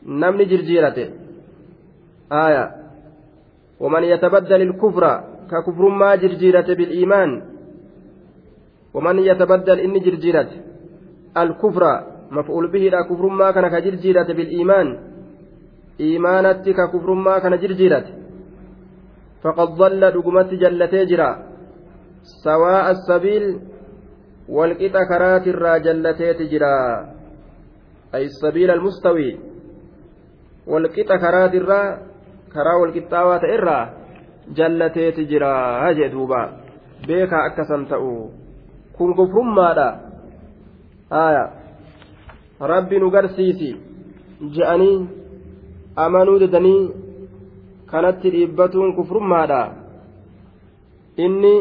Namni 0.04 0.46
jirjiirate. 0.46 1.10
Aayaa 2.30 2.79
waman 3.80 4.04
yatabaddal 4.12 4.62
ilkufra 4.66 5.12
ka 5.50 5.62
kufrummaa 5.66 6.16
jirjiirate 6.22 6.76
bil'iimaan 6.78 7.30
waman 8.94 9.18
yatabaddal 9.28 9.80
inni 9.86 10.00
jirjiirate 10.06 10.56
alkufra 11.34 11.92
maf'uul 12.30 12.68
bihiidha 12.72 13.04
kufrummaa 13.10 13.52
kana 13.52 13.70
ka 13.70 13.80
jirjiirate 13.86 14.34
bil'iimaan 14.38 14.88
iimaanatti 16.00 16.74
ka 16.78 16.88
kufrummaa 16.92 17.40
kana 17.40 17.56
jirjiirate 17.62 18.12
faqad 19.42 19.70
dalla 19.80 20.10
dhugumatti 20.14 20.60
jallatee 20.62 21.06
jira 21.10 21.28
sawaa'a 22.44 22.94
sabiil 23.08 23.46
walqixa 24.56 25.02
karaatirraa 25.10 25.78
jallateeti 25.86 26.44
jira 26.52 26.74
ay 28.12 28.28
sabiila 28.40 28.72
almustawii 28.76 29.32
walqixa 30.72 31.16
karaatirraa 31.24 32.09
karaa 32.52 32.78
walqixxaawaa 32.82 33.38
ta'e 33.42 33.54
irraa 33.54 33.84
jallateeti 34.56 35.26
jira 35.30 35.94
jee 35.94 36.08
duuba. 36.12 36.40
Beekaa 37.06 37.44
akkasan 37.48 37.86
ta'u 37.86 38.30
kun 38.96 39.14
kufrummaadha 39.14 39.88
aya. 41.10 41.44
Rabbi 42.60 42.98
nu 43.00 43.10
garsiisi. 43.10 43.70
Je'anii 44.54 45.08
amanuu 45.96 46.38
didanii 46.40 46.90
kanatti 47.90 48.30
dhiibbatuun 48.30 48.94
kufrummaadha 48.96 49.60
inni 51.16 51.54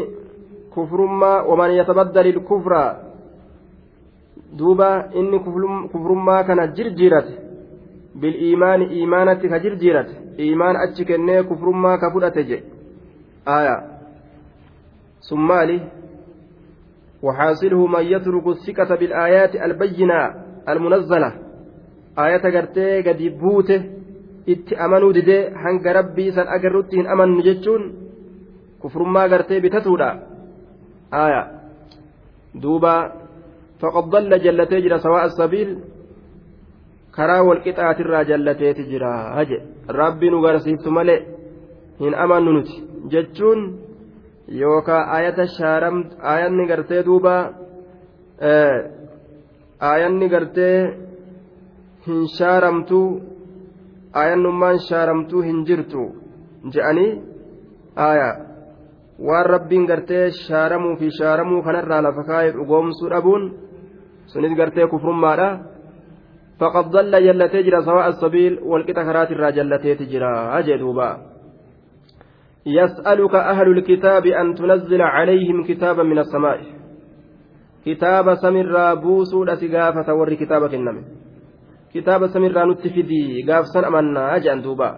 kufrummaa 0.74 1.42
waman 1.50 1.76
yatabaddali 1.76 2.28
ilkufra? 2.34 2.82
Duuba 4.58 4.90
inni 5.14 5.38
kufrummaa 5.92 6.44
kana 6.44 6.66
jirjiirate 6.66 7.49
iimaanatti 8.18 9.48
ka 9.48 9.58
jirjiirate 9.58 10.14
iimaan 10.38 10.76
achi 10.76 11.04
kennee 11.04 11.42
kufrummaa 11.42 11.98
ka 11.98 12.10
fudhate 12.10 12.44
je 12.44 12.62
aya 13.46 13.76
sun 15.20 15.40
maali 15.40 15.80
وحاصله 17.22 17.86
من 17.86 18.00
يترك 18.00 18.46
الثقة 18.46 18.96
بالآيات 18.96 19.56
البينة 19.56 20.20
المنزلة 20.68 21.32
آية 22.18 22.44
قرتي 22.54 23.02
قد 23.02 23.20
بوته 23.40 24.00
itti 24.46 24.74
amanuu 24.74 25.12
didee 25.12 25.52
hanga 25.62 25.92
rabbii 25.92 26.32
san 26.32 26.48
agarrutti 26.48 26.96
hin 26.96 27.06
amannu 27.06 27.42
jechuun 27.44 27.82
kufrummaa 28.80 29.28
gartee 29.28 29.60
bitatuudha 29.60 30.08
aya 31.24 31.42
duuba 32.62 32.94
faqad 33.80 34.06
dalla 34.10 34.38
jallatee 34.44 34.80
jira 34.84 34.98
sawaa 34.98 35.22
asabiil 35.28 35.70
karaa 37.16 37.42
walqixaatirraa 37.48 38.24
jallateeti 38.30 38.82
jira 38.90 39.12
haje 39.36 39.58
rabbi 40.00 40.30
nu 40.30 40.38
garsiiftu 40.46 40.90
malee 40.98 41.20
hin 42.02 42.14
amannu 42.24 42.50
nuti 42.56 42.74
jechuun 43.12 43.60
yookaa 44.62 45.02
ayata 45.16 45.44
shaaram 45.56 45.96
ayanni 46.34 46.64
gartee 46.70 47.02
duuba 47.08 47.34
ayanni 49.92 50.28
gartee 50.34 50.76
hin 52.06 52.20
shaaramtuu 52.36 53.08
ayannummaan 54.22 54.78
shaaramtuu 54.88 55.42
hin 55.48 55.58
jirtu 55.68 56.04
je'anii 56.74 57.10
aya 58.08 58.28
waan 59.28 59.46
rabbiin 59.54 59.84
gartee 59.90 60.24
shaaramuu 60.46 60.94
fi 61.00 61.08
shaaramuu 61.18 61.62
kanarraa 61.66 62.02
lafa 62.06 62.22
kaa'ee 62.30 62.52
dhugoomsuu 62.56 63.10
dhabuun 63.14 63.44
sunis 64.32 64.54
gartee 64.60 64.86
kufrummaadha 64.92 65.48
faqad 66.60 66.92
dalla 66.92 67.20
jallatee 67.26 67.62
jira 67.66 67.82
sawaa 67.88 68.06
asabiil 68.12 68.60
walqixa 68.72 69.04
karaatirraa 69.08 69.52
jallateeti 69.58 70.10
jira 70.12 70.62
duuba 70.84 71.10
يسألك 72.66 73.34
أهل 73.34 73.68
الكتاب 73.68 74.26
أن 74.26 74.54
تنزل 74.54 75.02
عليهم 75.02 75.64
كتابا 75.64 76.02
من 76.02 76.18
السماء 76.18 76.60
كتاب 77.86 78.34
سمر 78.34 78.94
بوسو 78.94 79.44
لسقافة 79.44 80.14
ور 80.14 80.34
كتابك 80.34 80.74
النمي 80.74 81.04
kitaaba 81.90 82.28
samirraa 82.28 82.66
nutti 82.70 82.90
fidii 82.94 83.42
gaafsan 83.42 83.84
amannaa 83.84 84.38
jedhan 84.38 84.60
duuba 84.62 84.88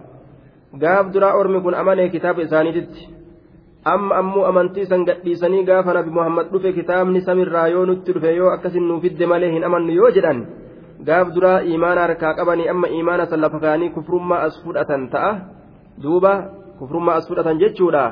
gaaf 0.81 1.07
duraa 1.13 1.33
ormi 1.39 1.61
kun 1.61 1.73
amanee 1.73 2.09
kitaaba 2.15 2.45
isaaniititti 2.45 3.07
amma 3.93 4.19
ammoo 4.21 4.43
amantii 4.49 4.85
san 4.85 5.05
gadhiisanii 5.07 5.63
gaafa 5.69 5.95
nabi 5.97 6.13
muhammad 6.17 6.51
dhufe 6.51 6.73
kitaabni 6.73 7.21
samirraa 7.21 7.67
yoo 7.67 7.85
nutti 7.85 8.13
dhufe 8.13 8.35
yoo 8.35 8.51
akkasin 8.55 8.85
nuu 8.89 8.99
fidde 9.01 9.25
malee 9.25 9.49
gaaf 11.07 11.33
duraa 11.35 11.61
imaana 11.75 12.01
harkaa 12.07 12.33
qabanii 12.39 12.67
amma 12.73 12.87
imaana 12.99 13.25
san 13.25 13.41
lafa 13.45 13.59
kaanii 13.59 13.93
kufrummaa 13.95 14.41
as 14.47 14.59
fudhatan 14.63 15.09
ta'a 15.13 15.31
duuba 16.03 16.33
kufrummaa 16.79 17.15
as 17.21 17.27
fudhatan 17.27 17.59
jechuudha 17.63 18.03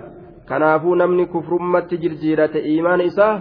kanaafuu 0.49 0.95
namni 0.95 1.25
kufrummatti 1.33 2.01
jirjiirate 2.03 2.59
imaana 2.77 3.03
isaa 3.11 3.33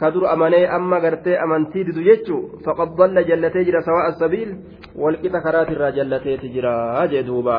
كدر 0.00 0.32
أماني 0.32 0.76
أما 0.76 0.96
قرتي 1.04 1.36
أمنتي 1.44 1.82
ددو 1.82 2.00
يجو 2.00 2.38
فقد 2.64 2.88
ضل 2.96 3.16
جلتي 3.28 3.60
جرى 3.68 3.80
سواء 3.88 4.06
السبيل 4.08 4.50
والكتا 4.96 5.38
كرات 5.44 5.68
الرجلتي 5.76 6.36
تجرى 6.36 6.76
جدوبا 7.12 7.58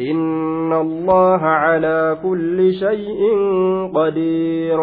إن 0.00 0.72
الله 0.72 1.40
على 1.42 2.18
كل 2.22 2.72
شيء 2.72 3.20
قدير. 3.94 4.78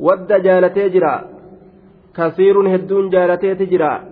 ود 0.00 0.32
جالتي 0.32 0.88
جرا 0.88 1.24
كثير 2.16 2.74
هدون 2.74 3.10
جالتي 3.10 3.54
تجرا 3.54 4.04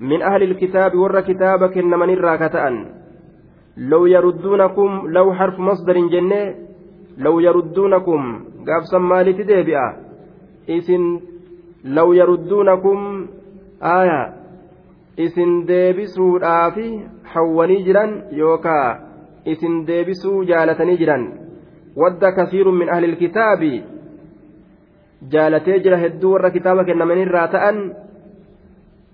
من 0.00 0.22
أهل 0.22 0.42
الكتاب 0.42 0.94
ور 0.94 1.20
كتابك 1.20 1.78
إن 1.78 1.90
من 1.90 2.10
الراكتان. 2.10 2.86
لو 3.76 4.06
يردونكم 4.06 5.02
لو 5.08 5.32
حرف 5.34 5.58
مصدر 5.58 5.96
جنة 6.08 6.54
لو 7.18 7.40
يردونكم 7.40 8.44
قابسا 8.66 8.98
مالي 8.98 9.32
تديبئة 9.32 9.96
إسن 10.70 11.20
لو 11.84 12.12
يردونكم 12.12 13.26
آية. 13.82 14.34
إسن 15.20 15.64
ديبسوا 15.64 16.38
الآفي 16.38 17.00
حواني 17.24 17.82
جرا 17.82 18.22
يوكا. 18.32 19.05
إسن 19.52 19.84
ديبسوا 19.84 20.44
جالتني 20.44 20.96
جرا 20.96 21.18
ود 21.96 22.24
كثير 22.38 22.70
من 22.70 22.88
أهل 22.88 23.04
الكتاب 23.04 23.60
جالتي 25.32 25.78
جرا 25.78 26.06
هدو 26.06 26.32
ور 26.32 26.48
كتابك 26.48 26.88
إنما 26.90 27.14
نرى 27.14 27.42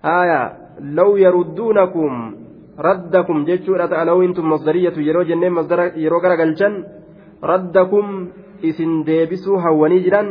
آية 0.05 0.41
لو 0.81 1.17
يردونكم 1.17 2.43
raddakum 2.79 3.45
jechuudha 3.45 3.89
ta'alawintum 3.89 4.49
masdariyatu 4.49 5.05
yeroo 5.05 5.25
jennee 5.25 5.51
masdara 5.51 5.93
yeroo 5.97 6.21
garagalchan 6.25 6.85
raddakum 7.43 8.33
isin 8.63 9.05
deebisuu 9.05 9.59
hawwanii 9.61 10.01
jiran 10.07 10.29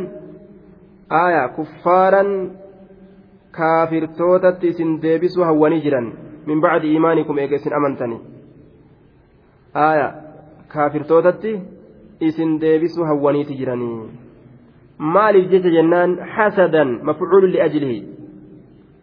aya 1.08 1.48
kuffaaran 1.56 2.30
kaafirtootatti 3.52 4.74
isin 4.74 4.98
deebisuu 5.02 5.44
hawwanii 5.44 5.80
jiran 5.86 6.12
min 6.46 6.60
bacdi 6.60 6.92
iimaanikum 6.92 7.38
eega 7.38 7.56
isin 7.62 7.76
amantanii 7.78 8.20
aayaa 9.74 10.12
kaafirtootatti 10.68 11.60
isin 12.20 12.60
deebisuu 12.60 13.04
hawwaniiti 13.04 13.54
jiranii. 13.54 14.08
Maaliif 14.98 15.50
jecha 15.50 15.70
jennaan 15.70 16.18
hasadan 16.36 17.00
mafcuulu 17.02 17.46
liajlihi? 17.46 17.98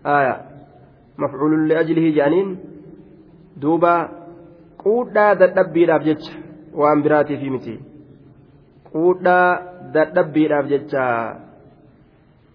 Aayaa 0.05 0.39
mafcuulu 1.17 1.65
liajlihi 1.67 2.13
jedhaniin 2.13 2.57
duuba 3.61 3.93
quudhaa 4.83 5.35
dadhabbiidhaaf 5.35 6.03
jecha 6.03 6.37
waan 6.73 7.03
biraatiif 7.03 7.41
miti. 7.41 7.79
Quudhaa 8.91 9.49
dadhabbiidhaaf 9.93 10.65
jecha. 10.73 11.05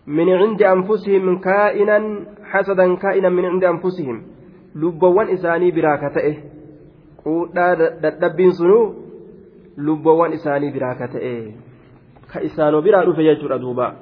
Anfusihim 0.07 0.29
عند 0.29 0.63
أنفسهم 0.63 1.39
كائنا 1.39 1.99
min 2.77 2.97
كائنا 2.97 3.29
anfusihim. 3.29 3.47
عند 3.47 3.65
أنفسهم 3.65 4.23
لبوان 4.75 5.29
إساني 5.29 5.71
براكته 5.71 6.54
ka 7.24 7.24
ta'e 7.24 7.24
quudhaa 7.24 7.76
dadhabbiin 8.02 8.52
sunuu 8.52 8.96
lubbawwan 9.78 10.34
isaanii 10.34 10.72
biraa 10.72 10.96
ka 10.96 11.08
ta'e 11.08 11.54
ka 12.28 12.42
isaanoo 12.42 12.82
biraa 12.82 13.06
dhufe 13.06 13.24
jechuudha 13.24 13.60
duuba 13.60 13.96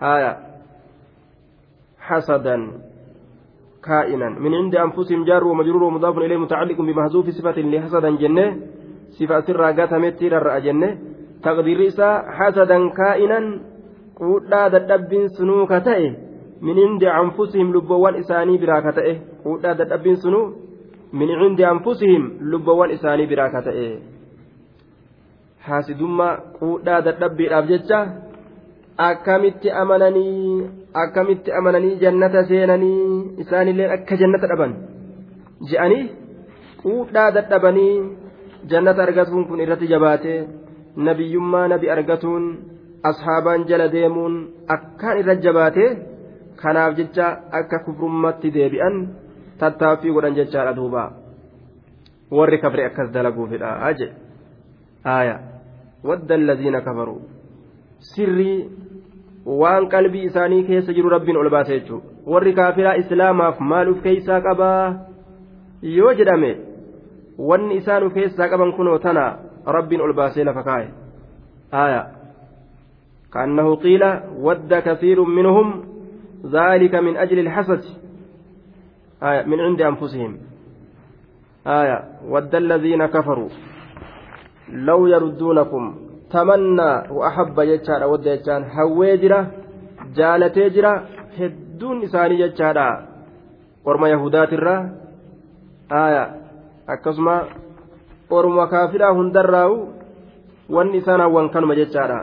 haya 0.00 0.36
hasadan 1.98 2.90
كائنا 3.80 4.28
من 4.28 4.54
عند 4.54 4.76
أنفسهم 4.76 5.24
جار 5.24 5.44
ومجرور 5.44 5.82
ومضاف 5.82 6.18
إليه 6.18 6.36
متعلق 6.36 6.80
بمحذوف 6.80 7.30
صفة 7.30 7.60
لحسدا 7.60 8.10
جنة 8.10 8.56
صفة 9.10 9.40
سرى 9.40 9.72
قاتمت 9.72 10.22
إلى 10.22 10.60
جنة 10.60 10.98
تقدير 11.42 11.86
إسا 11.86 12.22
حسدا 12.28 12.88
كائنا 12.88 13.60
قولا 14.16 14.68
ددبين 14.68 15.28
سنو 15.28 15.66
كتئه 15.66 16.12
من 16.60 16.76
عند 16.78 17.04
أنفسهم 17.04 17.72
لبوان 17.72 18.14
إساني 18.14 18.58
برا 18.58 18.80
كتئه 18.80 19.16
قولا 19.44 19.72
ددبين 19.72 20.16
سنو 20.16 20.63
min 21.19 21.29
cindi 21.41 21.63
anfusihim 21.71 22.23
lubbawwan 22.51 22.93
isaanii 22.97 23.27
biraa 23.31 23.49
ka 23.55 23.61
ta'e 23.67 23.87
haasidummaa 25.67 26.33
quudhaa 26.57 27.01
dadhabbiidhaaf 27.07 27.69
jecha 27.71 27.99
akkamitti 29.07 29.73
amananii 29.83 30.67
akkamitti 31.03 31.55
amananii 31.59 31.95
jannata 32.03 32.45
seenanii 32.51 33.01
isaanillee 33.45 33.89
akka 33.97 34.19
jannata 34.21 34.51
dhaban 34.51 34.75
je'anii 35.71 36.03
quudhaa 36.83 37.29
dadhabanii 37.39 37.95
jannata 38.73 39.05
argatuun 39.07 39.47
kun 39.49 39.63
irratti 39.65 39.91
jabaate 39.93 40.33
nabiyyummaa 41.07 41.67
nabi 41.73 41.93
argatuun 41.97 42.45
ashaabaan 43.11 43.67
jala 43.69 43.91
deemuun 43.95 44.35
akkaan 44.75 45.21
irra 45.21 45.41
jabaate 45.45 45.85
kanaaf 46.61 46.97
jecha 46.99 47.27
akka 47.59 47.83
kufrummatti 47.85 48.53
deebi'an. 48.57 48.95
Tattaaffii 49.59 50.13
godhan 50.15 50.37
jechaadha 50.39 50.73
duuba 50.79 51.03
warri 52.37 52.59
kafre 52.63 52.85
akkas 52.85 53.11
dalaguufidha 53.15 53.71
aje 53.89 54.07
aaya 55.15 55.35
wadda 56.09 56.35
allaziina 56.35 56.81
kafaruu 56.87 57.21
sirrii 58.11 58.57
waan 59.63 59.89
qalbii 59.93 60.25
isaanii 60.29 60.63
keessa 60.69 60.97
jiru 60.97 61.13
rabbiin 61.15 61.37
ol 61.37 61.49
baase 61.55 61.79
jechuudha 61.79 62.31
warri 62.33 62.53
kaafiraa 62.59 62.97
islaamaaf 63.03 63.59
maal 63.71 63.93
uf 63.93 64.01
keeysaa 64.07 64.41
qabaa 64.49 64.83
yoo 65.97 66.13
jedhame 66.19 66.51
wanni 67.51 67.79
isaan 67.81 68.07
uf 68.09 68.13
keessaa 68.19 68.51
qaban 68.53 68.75
kunoo 68.79 68.99
tana 69.07 69.25
rabbiin 69.77 70.05
ol 70.07 70.13
baasee 70.21 70.47
lafa 70.51 70.67
kaa'e 70.69 70.87
aaya 71.85 72.03
كأنه 73.35 73.75
قيل 73.75 74.03
ود 74.39 74.73
كثير 74.73 75.23
منهم 75.23 75.67
ذلك 76.45 76.95
من 76.95 77.17
أجل 77.17 77.39
الحسد 77.39 77.81
آية 79.22 79.42
من 79.42 79.60
عند 79.60 79.80
أنفسهم 79.80 80.32
آية 81.66 81.98
ود 82.28 82.54
الذين 82.54 83.06
كفروا 83.06 83.48
لو 84.68 85.06
يردونكم 85.06 86.10
tamannaa 86.30 87.10
wa'ahabba 87.10 87.66
jechaadha 87.66 88.06
wadda 88.06 88.36
jechaan 88.36 88.64
hawwee 88.74 89.18
jira 89.22 89.38
jaalatee 90.18 90.70
jira 90.76 90.92
hedduun 91.38 92.02
isaanii 92.06 92.38
jechaadha 92.42 92.84
orma 93.84 94.10
yahudaatirraa 94.12 94.82
aaya 96.00 96.22
akkasuma 96.94 97.34
orma 98.38 98.66
kaafiraa 98.74 99.12
hundarraa'u 99.18 99.76
wanni 100.76 101.02
isaan 101.02 101.24
hawwan 101.24 101.50
kanuma 101.56 101.78
jechaadha 101.80 102.20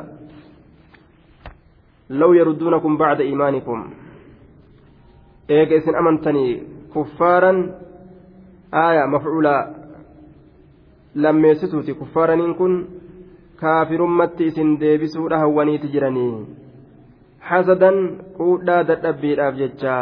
law 2.21 2.31
yarudduunakum 2.39 2.97
bacda 3.03 3.27
iimaanikum 3.29 3.83
eega 5.57 5.75
isin 5.81 5.99
amantanii 6.01 6.51
kuffaaran 6.93 7.59
aaya 8.83 9.07
mafcuula 9.07 9.55
lammeessituuti 11.15 11.93
kuffaaraniin 11.93 12.55
kun 12.55 12.87
kaafirummatti 13.55 14.47
isin 14.47 14.79
deebisuudha 14.79 15.37
hawwaniiti 15.43 15.87
jiranii 15.87 16.45
hasadan 17.39 17.99
quudhaa 18.37 18.83
dadhabbiidhaaf 18.87 19.55
jecha 19.55 19.95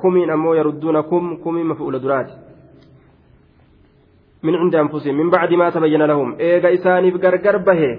kumiin 0.00 0.30
ammoo 0.30 0.54
yarudduuna 0.54 1.02
kum 1.02 1.36
kumii 1.36 1.64
mafuula 1.64 2.02
duraati 2.02 2.42
من 4.42 4.54
عند 4.54 4.74
أنفسهم 4.74 5.14
من 5.14 5.30
بعد 5.30 5.52
ما 5.54 5.70
تبين 5.70 6.02
لهم 6.02 6.34
إيغا 6.40 6.74
إساني 6.74 7.10
بغرغر 7.10 7.56
به 7.56 7.98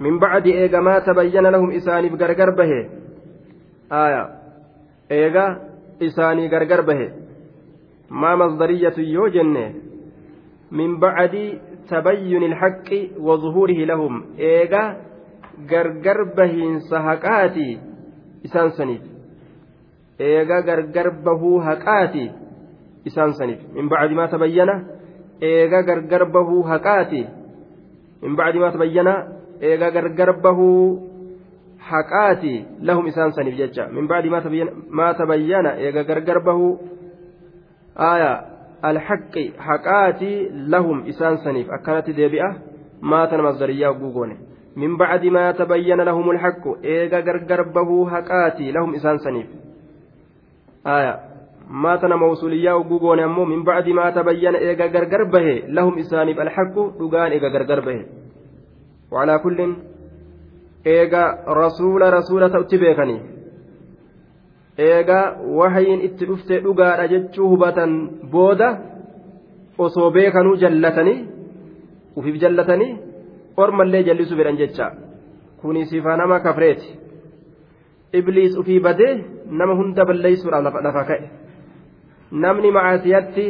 من 0.00 0.18
بعد 0.18 0.46
إيغا 0.46 0.80
ما 0.80 0.98
تبين 0.98 1.46
لهم 1.46 1.70
إساني 1.70 2.08
بغرغر 2.08 2.50
به 2.50 2.72
آية 3.92 4.28
إيغا 5.10 5.58
isaanii 6.01 6.49
gargar 6.49 6.81
bahe. 6.85 7.07
Maa 8.09 8.35
masdariyatu 8.35 9.01
yoo 9.01 9.29
jenne 9.29 9.65
min 10.71 10.99
bacdi 10.99 11.59
tabayyuni 11.89 12.45
ilhaqqi 12.51 12.99
wa 13.19 13.37
zuhuurihi 13.37 13.85
lahum. 13.85 14.23
Eega 14.37 14.83
gargar 15.67 16.19
bahiinsa 16.37 17.01
haqaati 17.07 17.79
isaan 18.43 18.71
saniif. 18.77 19.03
Eega 20.19 20.61
gargar 20.61 21.11
bahuu 21.25 21.59
haqaati 21.59 22.25
isaan 23.05 23.33
saniif. 23.33 23.61
Min 23.73 23.89
bacdi 23.89 24.15
maa 24.15 24.27
tabayyana? 24.27 24.75
Eega 25.41 25.81
gargar 25.83 26.25
bahuu 26.31 26.63
haqaati. 26.63 27.21
Min 28.21 28.35
bacdi 28.35 28.59
maa 28.59 28.71
tabayyana? 28.71 29.15
Eega 29.61 29.91
gargar 29.91 30.41
bahuu 30.41 31.10
haqaati 31.93 32.53
lahum 32.81 33.07
isaan 33.07 33.33
saniif 33.37 33.55
jecha 33.57 33.87
min 33.95 34.07
bacdi 34.07 34.29
maa 34.29 35.13
tabayyana 35.13 35.71
eega 35.85 36.03
gargar 36.03 36.39
bahuu 36.43 36.71
aayaa 38.09 38.37
alhaqqi 38.91 39.45
haqaati 39.67 40.31
lahum 40.73 41.03
isaan 41.13 41.37
saniif 41.43 41.67
akkanatti 41.77 42.15
deebi'a 42.19 42.49
maatan 43.01 43.43
masdariyyaa 43.47 43.93
guugoone 44.03 44.37
min 44.75 44.97
bacdi 44.97 45.29
maa 45.37 45.53
tabayyana 45.53 46.05
lahum 46.05 46.29
alhaqqu 46.35 46.77
eega 46.83 47.21
gargar 47.21 47.65
bahuu 47.75 48.05
haqaati 48.13 48.71
lahum 48.71 48.95
isaan 48.99 49.19
saniif 49.25 49.49
aya 50.95 51.13
maatana 51.67 52.17
mawsuliyyaa 52.17 52.79
guugoone 52.89 53.23
ammoo 53.23 53.45
min 53.45 53.63
bacdi 53.63 53.93
maa 53.93 54.11
tabayyana 54.11 54.57
eega 54.69 54.87
gargar 54.87 55.25
bahe 55.35 55.55
lahum 55.77 55.97
isaaniif 55.97 56.39
alhaqqu 56.45 56.89
dhugaan 56.99 57.31
eega 57.37 57.49
gargar 57.57 57.81
bahe 57.85 58.01
وعلى 59.11 59.39
كل 59.39 59.75
eega 60.85 61.23
rasuula 61.45 62.11
rasuula 62.11 62.49
ta'utti 62.49 62.77
beekanii? 62.77 63.19
Eegaa 64.77 65.35
wahayiin 65.57 66.01
itti 66.07 66.25
dhuftee 66.27 66.63
dhugaadha 66.63 67.07
jechuu 67.07 67.49
hubatan 67.49 68.09
booda 68.31 68.77
osoo 69.77 70.11
beekanuu 70.11 70.55
jallatanii? 70.55 71.27
Ufiif 72.15 72.41
jallatanii? 72.41 72.97
Ormallee 73.57 74.03
jallisuu 74.03 74.37
fedhan 74.37 74.57
jecha. 74.57 74.91
Sifa 75.89 76.17
nama 76.17 76.39
kafreeti. 76.39 76.99
Ibliis 78.13 78.57
ufii 78.57 78.79
badee 78.79 79.23
nama 79.45 79.75
hunda 79.75 80.05
balleessuudhaaf 80.05 80.83
lafa 80.83 81.03
ka'e. 81.03 81.29
Namni 82.31 82.71
macaasiyatti 82.71 83.45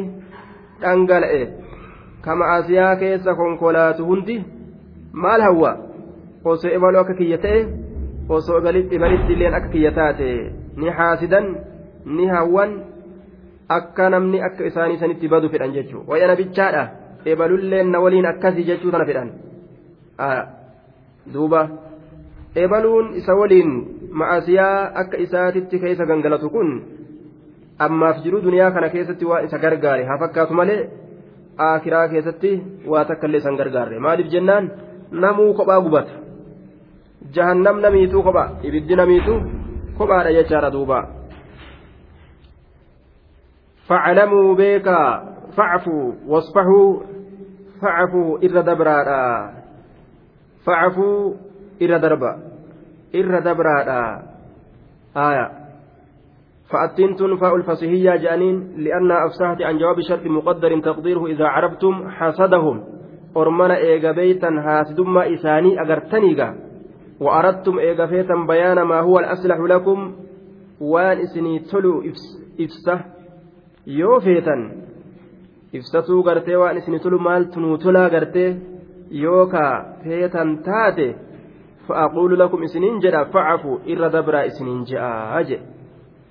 dhangala'e. 0.82 1.48
Ka 2.22 2.36
macaasiyaa 2.36 2.96
keessa 2.96 3.36
konkolaatu 3.36 4.06
hundi? 4.06 4.44
Maal 5.13 5.41
hawwa 5.41 5.90
osoo 6.46 6.71
imaluu 6.77 7.02
akka 7.04 7.13
kiyya 7.19 7.37
ta'e 7.46 7.60
osoo 8.29 8.60
imalitti 8.98 9.33
illeen 9.33 9.54
akka 9.54 9.69
kiyya 9.75 9.92
taate 9.92 10.29
ni 10.77 10.89
haasidan 10.89 11.48
ni 12.06 12.27
hawwan 12.27 12.71
akka 13.77 14.10
namni 14.10 14.42
akka 14.48 14.65
isaanii 14.65 15.00
sanitti 15.04 15.27
badu 15.27 15.50
fedhan 15.50 15.73
jechuudha 15.77 16.12
wayana 16.12 16.35
bichaadha 16.35 16.83
ebalulleen 17.25 17.92
na 17.92 18.00
waliin 18.00 18.25
akkasii 18.25 18.67
jechuu 18.69 18.92
tana 18.92 19.06
fedhan 19.06 19.29
duuba 21.33 21.62
ebaluun 22.56 23.13
isa 23.21 23.35
waliin 23.35 23.71
ma'asiyaa 24.12 24.92
akka 25.04 25.17
isaatitti 25.25 25.79
keessa 25.83 26.06
gangalatu 26.06 26.50
kun 26.50 26.71
ammaaf 27.79 28.23
jiru 28.23 28.42
duniyaa 28.42 28.71
kana 28.71 28.89
keessatti 28.89 29.25
waan 29.25 29.46
isa 29.46 29.60
gargaare 29.65 30.04
haa 30.10 30.17
fakkaatu 30.23 30.54
malee 30.54 30.81
akiraa 31.58 32.08
keessatti 32.08 32.52
waa 32.94 33.06
takka 33.06 33.27
illee 33.27 33.44
isan 33.44 33.60
gargaarre 33.62 34.00
maaliif 34.08 34.33
jennaan 34.33 34.71
namuu 35.23 35.54
kophaa 35.60 35.81
gubata 35.87 36.13
jahannam 37.36 37.82
namiituu 37.86 38.23
kophaa 38.27 38.50
ibiddi 38.63 38.96
namiituu 39.02 39.40
kophaadha 39.98 40.34
jechaadha 40.38 40.73
duuba 40.75 41.00
faclamuu 43.88 44.56
beekaa 44.56 45.08
facfuu 45.56 46.08
wasfaxuu 46.34 46.90
facfuu 47.82 48.40
irra 48.48 48.63
dabraadha 48.71 49.21
facfuu 50.65 51.38
irra 51.79 52.00
darba 52.00 52.36
irra 53.21 53.42
dabraadha 53.48 54.02
آية 55.17 55.52
فأتين 56.71 57.15
تنفع 57.15 57.56
الفصيحية 57.56 58.15
جانين 58.15 58.73
لأنها 58.77 59.25
أفسحت 59.25 59.62
عن 59.62 59.77
جواب 59.77 60.02
شرط 60.10 60.25
مقدر 60.25 60.79
تقديره 60.79 61.25
إذا 61.25 61.46
عرفتم 61.46 62.10
حسدهم 62.10 62.84
أرمنا 63.38 63.77
إيغا 63.77 64.12
بيتا 64.12 64.48
هاسدما 64.48 65.34
إساني 65.34 65.82
أغرتنيغا 65.82 66.56
وأردتم 67.21 67.79
إيغا 67.79 68.06
فيتا 68.06 68.35
بيان 68.48 68.83
ما 68.83 69.00
هو 69.00 69.19
الأصلح 69.19 69.58
لكم 69.58 70.14
وان 70.81 71.19
إسني 71.19 71.58
تلو 71.58 72.04
إفسه 72.60 72.98
yoo 73.87 74.21
feetan 74.21 74.62
ibsatuu 75.73 76.23
gartee 76.27 76.56
waan 76.58 76.79
isin 76.79 76.98
tolu 77.00 77.19
maaltu 77.19 77.60
nuu 77.60 77.79
tolaa 77.79 78.10
gartee 78.10 78.56
yoo 79.10 79.46
kaa 79.46 79.75
feetan 80.04 80.58
taate 80.67 81.06
fa'aquulu 81.87 82.38
lakum 82.38 82.62
isiniin 82.67 82.98
jedha 83.04 83.25
fa'afu 83.35 83.81
irra 83.87 84.08
dabraa 84.12 84.42
isiniin 84.50 84.83
je'aa 84.90 85.42
jedhe 85.50 85.62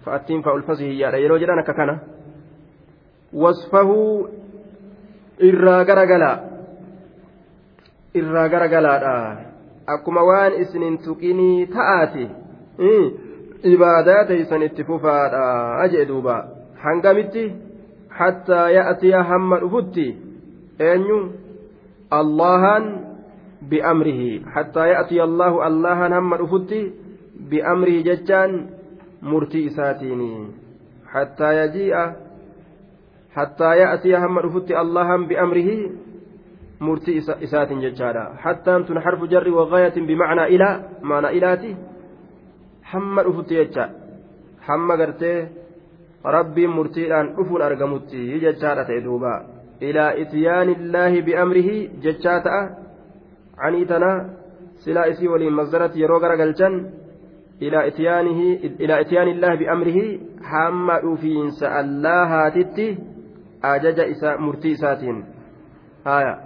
fa'attiin 0.05 0.43
fa'ul 0.43 0.65
fasihiyyaadha 0.67 1.23
yeroo 1.23 1.39
jedhan 1.43 1.59
akka 1.63 1.73
kana 1.79 1.95
wasfahuu 3.43 4.27
irraa 5.49 5.81
garagalaa 5.89 6.37
irraa 8.19 8.47
garagalaadha 8.49 9.15
akkuma 9.94 10.22
waan 10.30 10.60
isinin 10.62 10.98
tuqinii 11.04 11.66
ta'aati 11.74 12.24
ibaadaa 13.72 14.24
teeysan 14.30 14.62
itti 14.68 14.84
fufaadha 14.84 15.88
jee 15.92 16.06
duuba 16.08 16.36
hangamitti 16.84 17.44
hattaa 18.20 18.70
ya'tiya 18.70 19.22
hamma 19.30 19.60
dhufutti 19.64 20.06
eenyu 20.88 21.18
allahan 22.20 22.88
bi'amrihi 23.70 24.30
hattaa 24.54 24.86
ya'tiya 24.92 25.24
allahu 25.28 25.62
allahan 25.68 26.12
hamma 26.18 26.40
dhufutti 26.42 26.80
bi'amrihi 27.50 28.04
jechaan 28.08 28.56
murtii 29.32 29.64
isaatiini 29.70 30.30
hattaa 31.14 31.52
yajii'a 31.60 32.04
hattaa 33.36 33.74
ya'tiya 33.82 34.20
hamma 34.20 34.42
dhufutti 34.46 34.74
allahan 34.84 35.28
bi'amrihi 35.32 35.76
murtii 36.86 37.16
isaatiin 37.46 37.80
jechaadha 37.86 38.24
hattaan 38.44 38.84
tun 38.84 39.02
harfu 39.04 39.26
jarri 39.32 39.52
wagaayatin 39.58 40.06
bimacnaa 40.10 40.46
ilaa 40.56 40.74
maana 41.02 41.30
ilaati 41.38 41.76
hamma 42.92 43.24
dhufutti 43.26 43.58
jecha 43.60 43.88
hamma 44.68 44.96
gartee 45.00 45.38
rabbiin 46.36 46.76
murtiidhaan 46.78 47.32
dhufuun 47.36 47.62
argamutti 47.68 48.40
jechaadha 48.44 48.84
ta'e 48.90 49.04
duuba 49.04 49.34
ilaa 49.90 50.10
ityaanillaahi 50.24 51.22
bi'amrihi 51.28 51.76
jechaa 52.06 52.40
ta'a 52.48 52.62
canii 53.60 53.86
tana 53.92 54.10
silaa 54.84 55.06
isii 55.12 55.32
waliin 55.34 55.58
masdaratti 55.60 56.02
yeroo 56.02 56.20
garagalchan 56.24 56.82
ilaa 57.60 59.00
ityaanillaahi 59.04 59.58
bi'amrihi 59.64 60.04
hamma 60.52 61.00
dhufiinsa 61.06 61.74
allahaatitti 61.80 62.86
ajaja 63.72 64.38
murtii 64.38 64.78
isaatiin 64.78 65.24
haya 66.04 66.38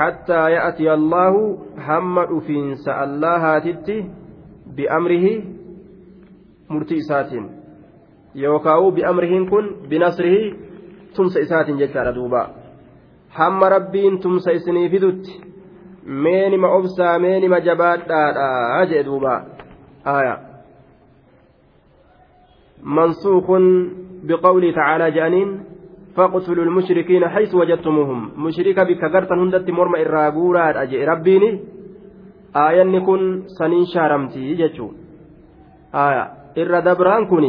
حتى 0.00 0.42
يأتي 0.56 0.86
الله 0.94 1.34
هم 1.88 2.14
أفينس 2.18 2.88
الله 2.88 3.36
هاتتي 3.46 3.98
bi'amrihi 4.76 5.32
murtii 6.68 6.98
isaatiin 7.02 7.46
yookaan 8.34 8.92
bi'amrihiin 8.94 9.46
kun 9.50 9.66
binasrihi 9.90 10.42
tumsa 11.16 11.40
isaatiin 11.40 11.78
jechaadha 11.78 12.14
duuba 12.14 12.42
hamma 13.38 13.68
rabbiin 13.68 14.20
tumsa 14.20 14.50
isinii 14.50 14.90
fidutti 14.90 15.40
meenima 16.04 16.68
obsaa 16.68 17.18
meenima 17.18 17.60
jabaadhaadha 17.60 18.86
jee 18.92 19.04
duuba 19.08 19.34
aya 20.04 20.38
mansuukun 22.82 23.66
biqawlii 24.26 24.72
tacaalaa 24.78 25.10
je'aniin 25.16 25.50
فاقتلوا 26.16 26.64
المشركين 26.64 27.28
حيث 27.28 27.54
وجدتموهم 27.54 28.30
مشركة 28.36 28.82
بك 28.82 29.04
قرطا 29.04 29.34
هندت 29.34 29.70
مرمى 29.70 30.02
الراغورات 30.02 30.76
أجئ 30.76 31.04
ربيني 31.04 31.50
aayanni 32.54 33.00
kun 33.00 33.44
saniin 33.46 33.86
shaaramtii 33.86 34.56
jechuun 34.58 34.94
irra 36.56 36.84
dabraan 36.84 37.26
kun 37.30 37.44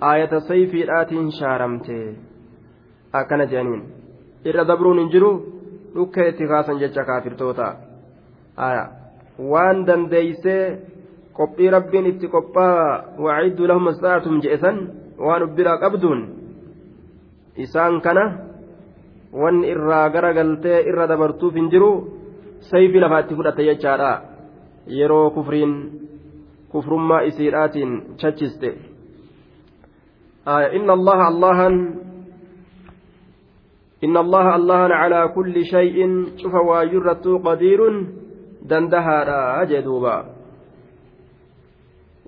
aayata 0.00 0.40
sayfiidhaatiin 0.40 1.30
shaaramte 1.38 1.96
akkana 3.12 3.46
jedhaniin 3.52 3.82
irra 4.44 4.68
dabruun 4.68 4.98
hin 4.98 5.10
jiru 5.14 5.30
dhukkee 5.94 6.28
itti 6.28 6.48
kaasan 6.52 6.80
jecha 6.82 7.04
kaafirtoota 7.04 7.68
waan 9.52 9.86
dandeeysee 9.86 10.62
qophii 11.38 11.70
rabbiin 11.76 12.06
itti 12.12 12.28
qophaa 12.28 13.04
wacidduu 13.28 13.68
lahum 13.68 13.88
astaatum 13.92 14.40
je'esan 14.44 14.76
waan 15.26 15.42
ubbiraa 15.48 15.78
qabduun 15.84 16.20
isaan 17.64 18.00
kana 18.00 18.24
wanni 19.32 19.68
irraa 19.74 20.08
gara 20.14 20.32
galtee 20.38 20.84
irra 20.90 21.06
dabartuuf 21.12 21.54
hin 21.54 21.70
jiru 21.72 21.90
sayfii 22.70 23.02
lafaa 23.04 23.20
itti 23.24 23.38
fudhate 23.38 23.68
jechaadha 23.68 24.12
yeroo 24.98 25.30
kufriin 25.36 25.74
kufrummaa 26.72 27.22
isiidhaatiin 27.30 27.92
chachiste 28.16 28.70
inna 30.78 30.92
allaha 30.98 31.24
allahan 31.32 31.76
إن 34.04 34.16
الله 34.16 34.56
الله 34.56 34.80
على 35.02 35.20
كل 35.34 35.64
شيء 35.64 35.96
شوف 36.36 36.54
واجرة 36.54 37.24
قدير 37.44 37.80
دندها 38.62 39.64
جدوبا 39.64 40.35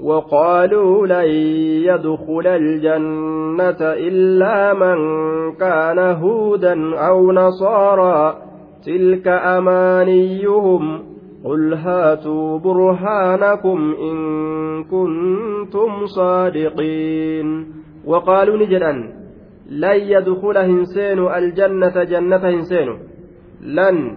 وقالوا 0.03 1.07
لن 1.07 1.31
يدخل 1.85 2.47
الجنة 2.47 3.77
إلا 3.81 4.75
من 4.75 4.99
كان 5.55 5.99
هودا 5.99 6.99
أو 6.99 7.33
نصارى 7.33 8.37
تلك 8.87 9.29
أمانيهم. 9.29 11.03
قل 11.45 11.75
هاتوا 11.75 12.59
برهانكم 12.59 13.95
إن 14.01 14.19
كنتم 14.85 16.07
صادقين. 16.07 17.67
وقالوا 18.07 18.57
نجدا 18.57 18.93
لن 19.71 20.01
يدخل 20.01 20.57
هنسين 20.57 21.19
الجنة 21.19 22.05
جنة 22.05 22.37
هنسين. 22.37 22.99
لن. 23.63 24.17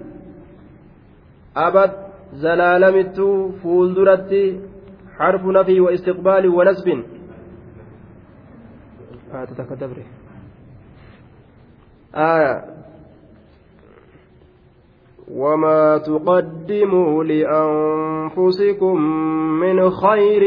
أبد 1.58 1.92
زلالمت 2.34 3.22
فولدرت 3.64 4.34
حرف 5.22 5.46
نفي 5.46 5.80
واستقبال 5.80 6.48
ونسب. 6.50 7.04
تتكدبري 9.32 10.06
آه 12.16 12.64
وما 15.32 15.98
تقدموا 15.98 17.24
لأنفسكم 17.24 19.02
من 19.64 19.90
خير 19.90 20.44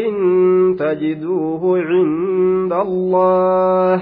تجدوه 0.79 1.63
عند 1.79 2.73
الله 2.73 3.95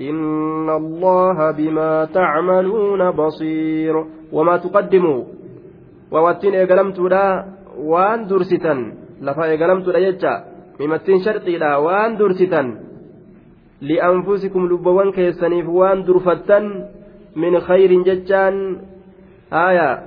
إن 0.00 0.70
الله 0.70 1.50
بما 1.50 2.04
تعملون 2.04 3.10
بصير. 3.10 4.04
وما 4.32 4.56
تقدموا. 4.56 5.24
وواتين 6.12 6.54
إيقلمت 6.54 6.98
لا 6.98 7.44
وان 7.78 8.26
درستا 9.20 9.24
لفا 9.24 9.44
إيقلمت 9.44 9.86
لا 9.86 9.98
يجا 9.98 10.44
ممتين 10.80 11.18
شرطي 11.24 11.58
لا 11.58 11.76
وان 11.76 12.16
درستا 12.16 12.62
لأنفسكم 13.80 14.66
لبوان 14.66 15.12
كيسنيف 15.12 15.68
وان 15.68 16.04
درفتا 16.04 16.58
من 17.36 17.60
خير 17.60 18.02
ججان 18.02 18.76
آية 19.52 20.02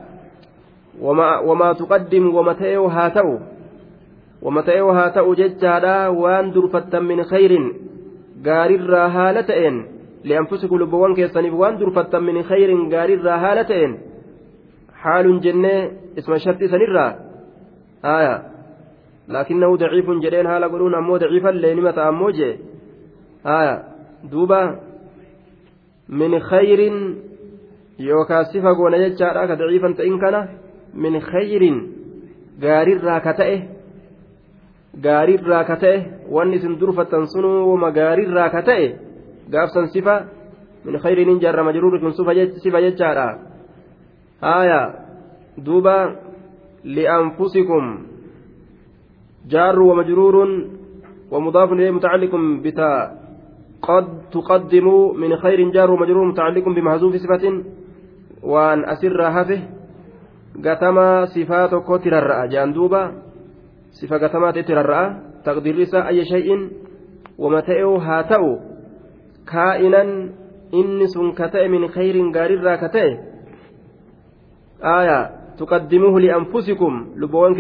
وما, 1.02 1.40
وما 1.40 1.74
تقدم 1.74 2.36
وما 2.36 2.54
تأيو 2.54 2.86
هاتو 2.86 3.40
وما 4.42 4.62
تأيو 4.62 4.90
هاتو 4.90 5.34
ججالا 5.34 6.08
وان 6.08 6.52
درفتا 6.52 7.00
من 7.00 7.24
خير 7.24 7.74
غارر 8.46 8.96
هالتين 8.96 9.86
لأنفسكم 10.24 10.78
لبوان 10.78 11.16
كيسانيف 11.16 11.54
وان 11.54 11.78
درفتا 11.78 12.20
من 12.20 12.44
خير 12.44 12.90
غارر 12.94 13.30
هالتين 13.30 13.98
حال 14.94 15.42
جنة 15.42 15.92
اسم 16.18 16.34
الشرط 16.34 16.62
آية 19.30 19.42
لكنه 19.42 19.76
ضعيف 19.78 20.10
جدين 20.10 20.46
هالا 20.46 20.68
قلون 20.68 20.96
أمو 20.96 21.18
ضعيفا 21.18 21.50
لنمة 21.50 22.10
أموجي 22.10 22.58
آية 23.46 23.84
دوبا 24.24 24.80
من 26.10 26.40
خير 26.40 26.80
daciifan 28.02 29.94
ta'in 29.94 30.18
kana 30.20 30.48
min 30.94 31.20
khayrin 31.22 31.78
gaarirraa 32.60 33.22
ka 33.22 33.34
ta'e 33.34 33.58
gaarirraa 35.06 35.64
ka 35.64 35.76
ta'e 35.78 36.26
wanni 36.30 36.58
isin 36.58 36.80
durfattan 36.80 37.28
sunuu 37.28 37.72
wama 37.72 37.92
gaarirraa 37.92 38.50
ka 38.50 38.62
ta'e 38.62 38.98
gaafsan 39.54 39.88
sifa 39.94 40.16
min 40.86 40.98
khayrin 41.00 41.40
jarra 41.40 41.64
majruuri 41.64 42.00
kun 42.00 42.14
sifa 42.64 42.82
jechaadha 42.82 43.28
haaya 44.42 44.82
duuba 45.58 45.98
li'anfusikum 46.84 48.11
jaarru 49.48 49.90
wamajruurun 49.90 50.82
ومضاف 51.32 51.74
إليه 51.74 51.92
متعلق 51.92 52.36
بتا 52.36 52.92
قد 53.82 54.06
تقدموا 54.32 55.14
من 55.14 55.36
خير 55.36 55.70
جار 55.70 55.92
ومجرور 55.92 56.26
متعلق 56.26 56.66
بمحذوف 56.70 57.16
صفة 57.16 57.64
وأن 58.44 58.84
أسر 58.86 59.22
هفه 59.28 59.62
قتما 60.66 61.26
صفات 61.26 61.74
كتر 61.88 62.18
الرأى. 62.20 62.48
جاندوبا 62.48 63.12
صفة 63.92 64.18
قتما 64.28 64.52
تتر 64.52 64.82
الرأى. 64.82 65.08
تقدير 65.46 65.76
أي 65.96 66.26
شيء. 66.26 66.70
ومتئه 67.38 67.96
هاتأو. 67.96 68.60
كائنا 69.48 70.04
inni 70.72 71.08
sun 71.12 71.36
ka 71.36 71.52
ta'e 71.52 71.68
min 71.68 71.92
khayrin 71.92 72.32
gaariirraa 72.32 72.78
ka 72.80 72.88
ta'e 72.96 73.12
aayaa 74.80 75.30
tuqaddimuuhu 75.60 76.20
li'anfusikum 76.24 77.20
lubboowwan 77.20 77.60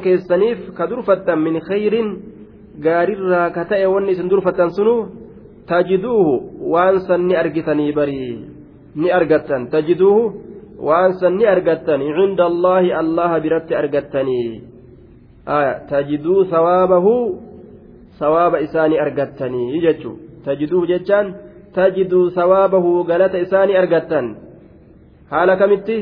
keessaniif 0.00 0.74
ka 0.76 0.86
durfattan 0.90 1.38
min 1.40 1.60
khayrin 1.68 2.08
gaariirraa 2.84 3.50
ka 3.56 3.64
ta'e 3.64 3.86
wanni 3.86 4.12
isin 4.12 4.28
durfattan 4.28 4.70
sunuu 4.76 5.08
tajiduuhu 5.66 6.34
waan 6.72 7.00
san 7.06 7.20
ni 7.28 7.34
argitanii 7.42 7.92
barii 7.92 8.34
ni 9.00 9.08
argattan 9.18 9.70
tajiduuhu 9.72 10.32
waan 10.88 11.12
san 11.20 11.36
ni 11.36 11.46
argattan 11.46 12.00
cinda 12.00 12.44
allaahi 12.52 12.92
allaha 13.02 13.40
biratti 13.44 13.74
argattanii 13.82 14.50
tajiduu 15.90 16.44
sawaabahu 16.52 17.12
sawaaba 18.20 18.60
isaanii 18.66 18.98
argattanii 19.06 19.80
jechuun 19.80 20.18
tajiduu 20.44 20.84
jechaan 20.92 21.34
tajiduu 21.74 22.30
sawaabahu 22.38 23.04
galata 23.10 23.38
isaanii 23.38 23.76
argattan 23.82 24.26
haala 25.32 25.56
kamitti 25.62 25.98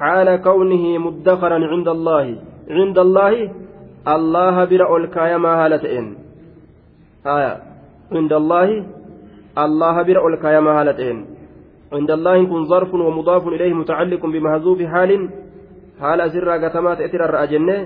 haala 0.00 0.38
kawnihi 0.46 0.98
muddakaran 1.06 1.64
cinda 1.72 1.90
allaahi 1.96 2.38
cinda 2.68 3.00
allaahi 3.06 3.50
allaha 4.14 4.66
bira 4.72 4.86
ol 4.94 5.06
kaayamaa 5.16 5.56
haala 5.60 5.82
ta'een 5.84 6.08
cinda 8.12 8.36
allaahi 8.42 8.76
allaha 9.64 10.06
bira 10.08 10.24
ol 10.28 10.36
kaayamaa 10.46 10.78
haala 10.80 10.94
ta'een 11.02 11.20
عند 11.90 12.10
الله 12.10 12.46
كن 12.46 12.64
ظرف 12.70 12.94
ومضاف 12.94 13.48
إليه 13.48 13.72
متعلق 13.74 14.22
بمهذوف 14.26 14.78
حال 14.82 15.10
حال 16.00 16.18
أسر 16.20 16.48
قتمات 16.62 16.98
إتر 17.02 17.20
الرأجنة 17.26 17.76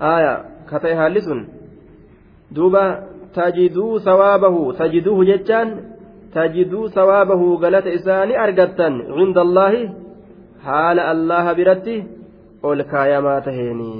aaya 0.00 0.64
ka 0.68 0.78
ta'e 0.78 0.94
haalli 0.94 1.20
sun 1.24 1.48
duuba 2.52 3.08
tajiduu 3.32 4.00
sawaabahu 4.00 4.76
tajiduuhu 4.76 5.24
jechaan 5.24 5.95
tajiduu 6.36 6.88
sawaabahu 6.96 7.58
galata 7.64 7.94
isaa 7.98 8.26
ni 8.30 8.38
argattan 8.44 8.94
cinda 9.16 9.40
allaahi 9.46 9.82
haala 10.66 11.08
allaha 11.12 11.56
biratti 11.58 11.96
ol 12.70 12.80
kaayamaa 12.92 13.40
taheeni 13.48 13.92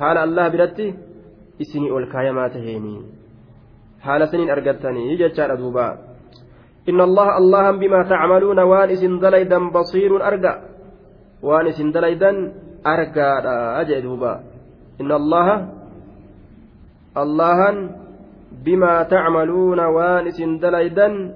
haala 0.00 0.24
allaha 0.26 0.52
biratti 0.54 0.86
isinii 1.64 1.94
ol 1.98 2.06
kaayamaa 2.14 2.48
taheeni 2.56 2.94
haala 4.06 4.30
siniin 4.32 4.54
argattanii 4.56 5.18
jechaadha 5.22 5.60
duuba 5.62 5.88
إن 6.90 7.00
الله 7.02 7.28
الله 7.42 7.66
بما 7.82 8.00
تعملون 8.14 8.58
وان 8.70 8.88
إسن 8.94 9.18
دليدا 9.18 9.58
بصير 9.74 10.10
أرجع 10.28 10.54
وان 11.42 11.66
إسن 11.66 11.90
دليدا 11.90 12.30
jee 12.86 14.02
duuba 14.02 14.46
inna 15.02 15.14
allaha 15.18 15.56
allahan 17.14 17.76
bimaa 18.62 19.04
tacmaluuna 19.10 19.90
waan 19.90 20.26
isin 20.30 20.62
dalaydan 20.62 21.34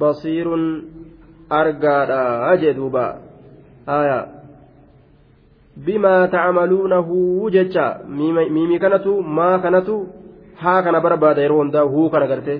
basiirun 0.00 0.64
argaadha 1.60 2.56
jee 2.62 2.74
duuba 2.78 3.04
aya 3.98 4.18
bimaa 5.86 6.28
tacmaluunahu 6.34 7.50
jecha 7.56 7.86
miimii 8.18 8.78
kanatu 8.84 9.16
maa 9.38 9.58
kanatu 9.64 9.96
haa 10.62 10.82
kana 10.82 11.00
barbaada 11.00 11.44
yeroo 11.44 11.60
hundaa 11.62 11.90
huu 11.92 12.08
kana 12.14 12.30
garte 12.32 12.54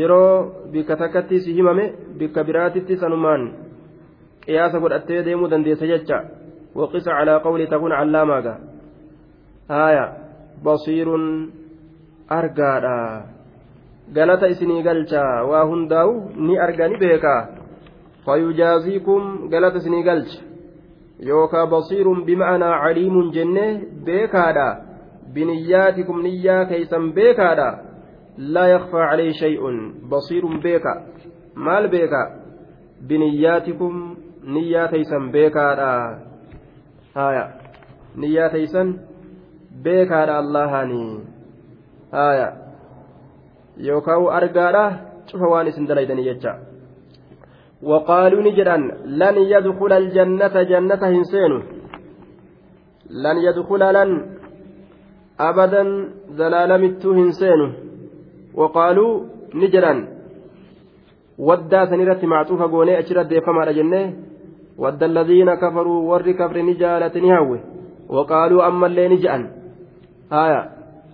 yeroo 0.00 0.34
bikka 0.72 0.96
takkatti 0.96 1.40
si 1.46 1.56
himame 1.58 1.84
bikka 2.18 2.44
biraatitti 2.44 3.00
sanumaan 3.02 3.48
qiyaasa 4.44 4.82
godhattee 4.84 5.24
deemuu 5.24 5.50
dandeessa 5.54 5.90
jecha 5.94 6.20
وقس 6.74 7.08
على 7.08 7.36
قول 7.36 7.66
تكون 7.66 7.92
علامة 7.92 8.58
آية 9.70 10.16
بصير 10.64 11.08
أرقادا 12.32 13.24
galata 14.12 14.48
isinii 14.48 14.82
galcha 14.82 15.22
waa 15.50 15.64
hundaa'u 15.70 16.14
ni 16.36 16.58
argani 16.58 16.96
beeka 17.02 17.34
fayujaaziikum 18.24 19.48
galata 19.52 19.78
isinii 19.78 20.02
galcha 20.02 20.40
yookaa 21.28 21.66
basiirun 21.66 22.24
bima'anaa 22.24 22.80
caliimun 22.82 23.30
jenne 23.36 23.66
beekaadha 24.04 24.66
biniyyaatikum 25.34 26.22
niyyaa 26.22 26.64
keeysan 26.70 27.12
beekaadha 27.18 27.68
laa 28.54 28.68
yakfaa 28.74 29.08
calayhi 29.10 29.34
shay'un 29.42 29.78
basiirun 30.10 30.60
beeka 30.66 30.94
maal 31.54 31.88
beeka 31.94 32.22
biniyyaatikum 33.08 34.16
niyyaa 34.54 34.88
keeysan 34.94 35.30
beekaadha 35.36 35.90
haya 37.14 37.44
niyyaa 38.16 38.48
teeysan 38.56 38.94
beekaadha 39.84 40.38
allahaanii 40.38 41.20
haya 42.12 42.48
yookaan 43.79 44.27
argaadha 44.39 44.83
cufa 45.31 45.45
waan 45.53 45.67
isin 45.67 45.87
dalaydanii 45.89 46.29
jecha 46.29 46.53
وقالوا 47.83 48.41
نجدا 48.41 48.77
لن 49.05 49.35
يدخل 49.53 49.91
الجنة 49.93 50.55
جنة 50.71 51.01
هنسين 51.13 51.53
لن 53.09 53.37
يدخل 53.47 53.83
لن 53.93 54.09
أبدا 55.39 55.83
زلالمت 56.39 57.05
هنسين 57.05 57.61
وقالوا 58.53 59.11
نجدا 59.61 59.93
ودى 61.37 61.81
سنيرة 61.85 62.21
معطوفة 62.23 62.65
قوني 62.71 62.99
أشرت 62.99 63.27
ديفما 63.27 63.71
جنة 63.71 64.13
ود 64.77 65.03
الذين 65.03 65.49
كفروا 65.55 65.99
ور 66.11 66.31
كفر 66.31 66.57
نجالة 66.61 67.15
نهوه 67.25 67.59
وقالوا 68.09 68.67
أما 68.67 68.87
اللي 68.87 69.07
نجأن 69.07 69.41
آية 70.31 70.61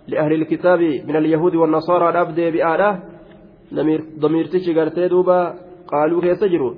لأهل 0.08 0.32
الكتاب 0.32 0.80
من 0.80 1.16
اليهود 1.16 1.54
والنصارى 1.54 2.08
الأبد 2.08 2.40
بآله 2.40 3.02
ضمير 4.18 4.46
تشي 4.46 5.08
دوبا 5.08 5.54
قالوا 5.88 6.20
كيف 6.20 6.40
تجروا 6.40 6.74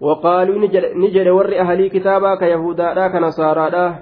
وقالوا 0.00 0.58
نجل, 0.94 1.30
ور 1.30 1.58
أهل 1.58 1.88
كتابا 1.88 2.34
كيهودا 2.34 2.94
لا 2.94 3.08
كنصارى 3.08 3.70
لا. 3.70 3.94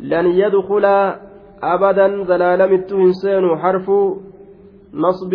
لن 0.00 0.26
يدخل 0.26 0.84
أبدا 1.62 2.24
زلالم 2.24 2.74
التهنسين 2.74 3.44
حرف 3.58 3.90
نصب 4.94 5.32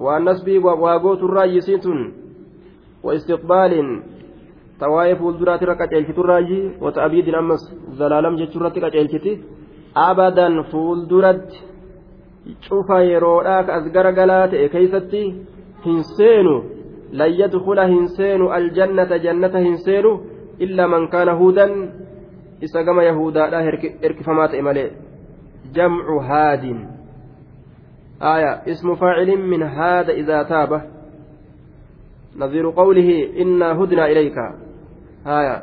والنصب 0.00 0.48
وواقوت 0.64 1.22
الراجسيت 1.22 1.86
واستقبال 3.02 3.72
tawaa'ee 4.82 5.16
fuulduraatirra 5.18 5.74
qaceelchiturraayi 5.80 6.56
wata 6.84 7.02
abiidin 7.04 7.34
ammas 7.40 7.62
zalaalam 7.98 8.38
jechuurratti 8.40 8.80
qaceelchiti 8.84 9.34
abadan 9.94 10.64
fuulduratti 10.70 11.64
cufa 12.68 13.02
yeroodhaa 13.02 13.64
ka 13.64 13.74
as 13.74 13.90
garagalaa 13.96 14.48
ta'e 14.48 14.68
keeysatti 14.68 15.22
hin 15.86 16.04
seenu 16.16 16.54
lan 17.12 17.34
yadkula 17.40 17.86
hin 17.86 18.08
seenu 18.08 18.48
aljannata 18.58 19.18
jannata 19.18 19.58
hin 19.58 19.78
seenu 19.78 20.14
illaa 20.58 20.88
man 20.88 21.08
kaana 21.08 21.36
huudan 21.42 21.76
isa 22.60 22.84
gama 22.84 23.04
yahudaadhaa 23.10 23.62
erkifamaa 24.08 24.48
ta'e 24.48 24.62
malee 24.70 24.88
jamcu 25.76 26.18
haadin 26.30 26.82
آية 28.22 28.70
اسم 28.72 28.94
فاعل 28.94 29.36
من 29.36 29.62
هذا 29.62 30.12
إذا 30.12 30.42
تاب 30.42 30.90
نظير 32.36 32.70
قوله 32.70 33.32
إنا 33.38 33.72
هدنا 33.72 34.06
إليك 34.06 34.38
هايا 35.26 35.62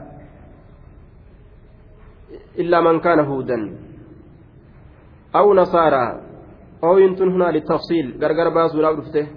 إلا 2.59 2.81
من 2.81 2.99
كان 2.99 3.19
هودا 3.19 3.71
أو 5.35 5.53
نصارى 5.53 6.21
أو 6.83 6.97
ينتن 6.97 7.29
هنا 7.31 7.51
للتفصيل 7.51 8.19
غرغر 8.21 8.49
باسو 8.49 8.81
لا 8.81 8.91
رفته 8.91 9.27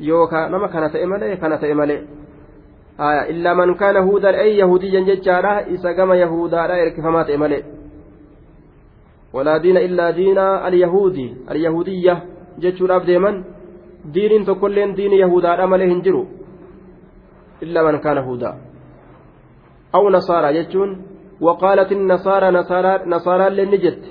يوكا 0.00 0.48
نما 0.48 0.66
كانت 0.66 0.96
إمالي 0.96 1.36
كانت 1.36 1.64
إمالي 1.64 1.96
آية 3.00 3.30
إلا 3.30 3.54
من 3.54 3.74
كان 3.74 3.96
هودا 3.96 4.40
أي 4.40 4.58
يهوديا 4.58 5.00
ججارا 5.00 5.74
إسا 5.74 5.92
كما 5.92 6.14
يهودا 6.14 6.66
لا 6.66 6.82
إركفمات 6.82 7.30
إمالي 7.30 7.62
ولا 9.32 9.58
دين 9.58 9.76
إلا 9.76 10.10
دين 10.10 10.38
اليهودي. 10.38 11.36
اليهودية 11.50 12.24
جتشور 12.58 12.96
أبديمن 12.96 13.44
دين 14.04 14.44
تكلين 14.44 14.94
دين 14.94 15.12
يهودا 15.12 15.64
أمالي 15.64 15.92
هنجرو. 15.92 16.26
إلا 17.62 17.82
من 17.82 17.98
كان 17.98 18.18
هودا. 18.18 18.50
أو 19.94 20.10
نصارى 20.10 20.56
يجون 20.56 20.90
وقالت 21.40 21.92
النصارى 21.92 22.50
نصارى 22.50 22.92
نصارى 23.06 23.46
لنجت 23.50 24.02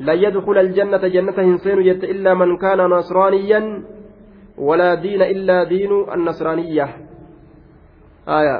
لا 0.00 0.12
يدخل 0.12 0.58
الجنة 0.58 1.08
جنة 1.08 1.32
هنسين 1.38 1.82
جت 1.82 2.04
إلا 2.04 2.34
من 2.34 2.56
كان 2.56 2.78
نصرانيا 2.78 3.82
ولا 4.58 4.94
دين 4.94 5.22
إلا 5.22 5.64
دين 5.64 5.92
النصرانية. 6.14 6.88
آية. 8.28 8.58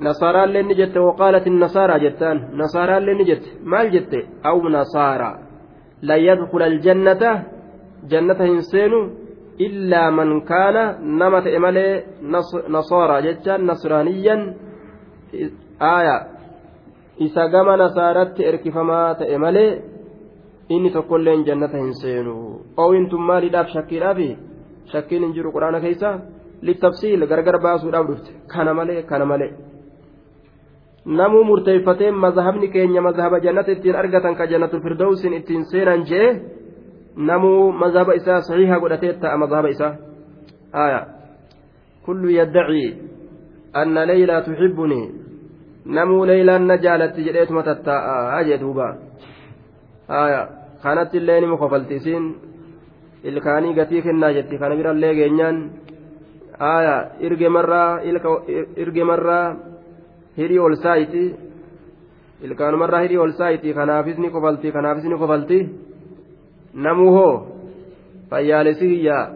نصارى 0.00 0.44
اللي 0.44 0.62
نجت 0.62 0.96
وقالت 0.96 1.46
النصارى 1.46 2.08
جتان. 2.08 2.48
نصارى 2.54 2.98
اللي 2.98 3.14
نجت. 3.14 3.44
ما 3.64 3.84
جت؟ 3.84 4.12
أو 4.46 4.68
نصارى. 4.68 5.38
لا 6.02 6.16
يدخل 6.16 6.62
الجنة 6.62 7.44
جنة 8.04 8.40
إنسان 8.40 8.92
إلا 9.60 10.10
من 10.10 10.40
كان 10.40 10.76
نمت 11.18 11.46
إمالي 11.46 12.04
نصارى 12.68 13.32
جتان 13.32 13.66
نصرانيا. 13.66 14.54
آية. 15.82 16.35
Isa 17.18 17.48
gama 17.48 17.76
nasaaratti 17.76 18.44
erkifamaa 18.44 19.14
ta'e 19.14 19.38
malee 19.38 19.82
inni 20.68 20.90
tokkolleen 20.90 21.44
jannata 21.46 21.78
hin 21.78 21.94
seenu 22.00 22.34
oowwintuun 22.76 23.22
maaliidhaaf 23.30 23.68
shakkiidhaafi 23.74 24.28
shakkiin 24.92 25.22
hin 25.22 25.32
jiru 25.38 25.52
quraana 25.52 25.80
keessa 25.80 26.10
littafsiil 26.62 27.26
gargar 27.26 27.58
baasuudhaaf 27.62 28.06
dhufte 28.10 28.36
kana 28.54 28.74
malee 28.74 29.02
kana 29.02 29.24
malee 29.32 29.50
namuu 31.20 31.42
murteeffatee 31.50 32.10
mazhabni 32.10 32.68
keenya 32.68 33.02
mazhaba 33.08 33.40
jannata 33.40 33.72
ittiin 33.72 33.96
argatan 33.96 34.36
ka 34.36 34.46
jannatul 34.52 34.82
firdawsiin 34.86 35.34
ittiin 35.40 35.64
seenan 35.72 36.04
jee 36.12 36.30
namuu 37.16 37.72
mazhaba 37.82 38.14
isaa 38.14 38.40
sahiha 38.48 38.80
godhatee 38.80 39.12
ta'a 39.12 39.36
mazhaba 39.44 39.68
isaa 39.68 39.94
aya 40.72 41.06
kullu 42.06 42.28
yaddacii 42.38 42.88
anna 43.72 44.06
leylaa 44.12 44.42
tuxibbunii 44.48 45.25
namuu 45.86 46.26
leeylaan 46.26 46.66
na 46.66 46.76
jaalatti 46.76 47.24
jedheetuma 47.24 47.62
tattaa'a 47.62 48.42
jee 48.48 48.58
duuba 48.60 48.94
kanatti 50.82 51.16
illee 51.18 51.40
nima 51.40 51.56
kofalti 51.56 51.94
isiin 52.00 52.24
ilkaanii 53.24 53.74
gatii 53.74 54.02
kennaa 54.02 54.32
jetti 54.32 54.58
kana 54.58 54.76
birallee 54.76 55.14
geenyaan 55.14 55.58
irgemarraa 58.76 59.56
hidhii 60.38 60.58
ol 60.58 60.76
saayiti 60.84 61.24
ilkaanumarraa 62.42 63.00
hidhii 63.00 63.18
ol 63.24 63.32
saayiti 63.32 63.74
kanaafis 63.74 64.18
ni 64.18 64.30
kofalti 64.30 64.72
kanaafis 64.72 65.04
ni 65.04 65.18
kofalti 65.18 65.58
namuu 66.74 67.10
hoo 67.16 67.34
fayyaalessi 68.30 68.88
hiyyaa 68.88 69.30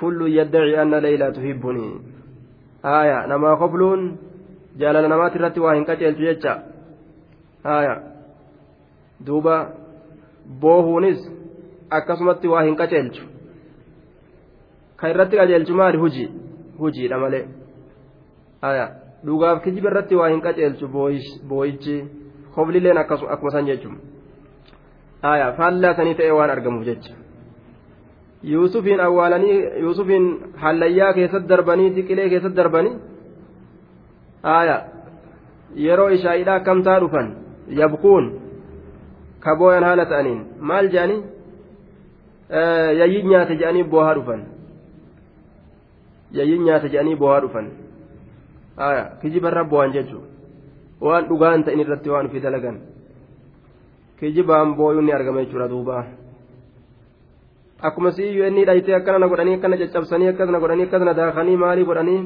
kullu 0.00 0.26
yaddaci 0.26 0.76
anna 0.76 1.02
leeylaa 1.02 1.30
tuhibbunii 1.38 1.94
aya 2.82 3.26
namaa 3.26 3.56
kofluun 3.56 4.18
jaalala 4.80 5.08
namaati 5.08 5.38
irratti 5.38 5.60
waa 5.64 5.74
hin 5.74 5.84
qaceelchu 5.90 6.22
jecha 6.28 6.54
haya 7.64 7.94
duuba 9.26 9.56
boohuunis 10.64 11.20
akkasumatti 11.98 12.48
waa 12.54 12.62
hin 12.68 12.76
qaceelchu 12.80 13.26
kan 14.96 15.10
irratti 15.14 15.36
qaceelchu 15.42 15.74
maali 15.82 15.98
hujii 16.04 16.28
hujiidha 16.78 17.18
malee 17.24 17.44
haya 18.62 18.86
dhugaaf 19.26 19.62
kijiba 19.64 19.90
irratti 19.92 20.14
waa 20.22 20.30
hin 20.34 20.42
qaceelchu 20.46 20.88
booyichi 21.48 21.98
koblileen 22.54 22.98
akkuma 23.04 23.50
san 23.56 23.66
jechuun 23.72 23.98
haya 25.22 25.52
faallaa 25.58 25.94
sanii 26.00 26.14
ta'e 26.20 26.32
waan 26.38 26.50
argamuuf 26.56 26.84
jecha 26.90 27.14
yuusufiin 28.52 29.00
awwaalanii 29.06 29.56
yuusufiin 29.86 30.28
hallayyaa 30.64 31.12
keessatti 31.18 31.48
darbanii 31.48 31.90
xiqilee 31.96 32.28
keessatti 32.32 32.56
darbanii 32.56 32.94
aya 34.42 34.76
yeroo 35.86 36.08
ishaa'idhaa 36.16 36.54
akkamtaa 36.60 37.00
dhufan 37.00 37.28
yabkuun 37.80 38.26
kabooyan 39.40 39.84
haala 39.84 40.06
ta'aniin 40.06 40.40
maal 40.70 40.88
jedhanii 40.94 41.22
yayyin 43.00 43.28
nyaate 43.28 43.56
jedhanii 43.60 43.84
boohaa 43.94 44.14
dhufan 44.18 44.42
yayyin 46.40 46.64
nyaate 46.64 46.88
jedhanii 46.94 47.16
boohaa 47.22 47.40
dhufan 47.46 47.70
aya 48.88 49.04
kijibarra 49.22 49.64
boohan 49.64 49.92
jechuun 49.98 50.24
waan 51.00 51.28
dhugaan 51.30 51.64
ta'in 51.64 51.80
irratti 51.84 52.10
waan 52.14 52.26
ofii 52.26 52.42
dalagan 52.46 52.76
kijibaan 54.20 54.74
booyuun 54.78 55.06
ni 55.06 55.12
argama 55.12 55.44
jechuudha 55.44 55.68
duuba 55.68 56.04
akkuma 57.82 58.12
si'iyyuu 58.16 58.46
inni 58.46 58.64
dhayitee 58.66 58.94
akkana 58.94 59.18
na 59.18 59.28
godhanii 59.28 59.54
akkana 59.58 59.76
caccabsanii 59.80 60.28
akkasna 60.32 60.60
godhanii 60.64 60.86
akkasna 60.88 61.14
daakanii 61.20 61.56
maalii 61.62 61.84
godhanii 61.90 62.20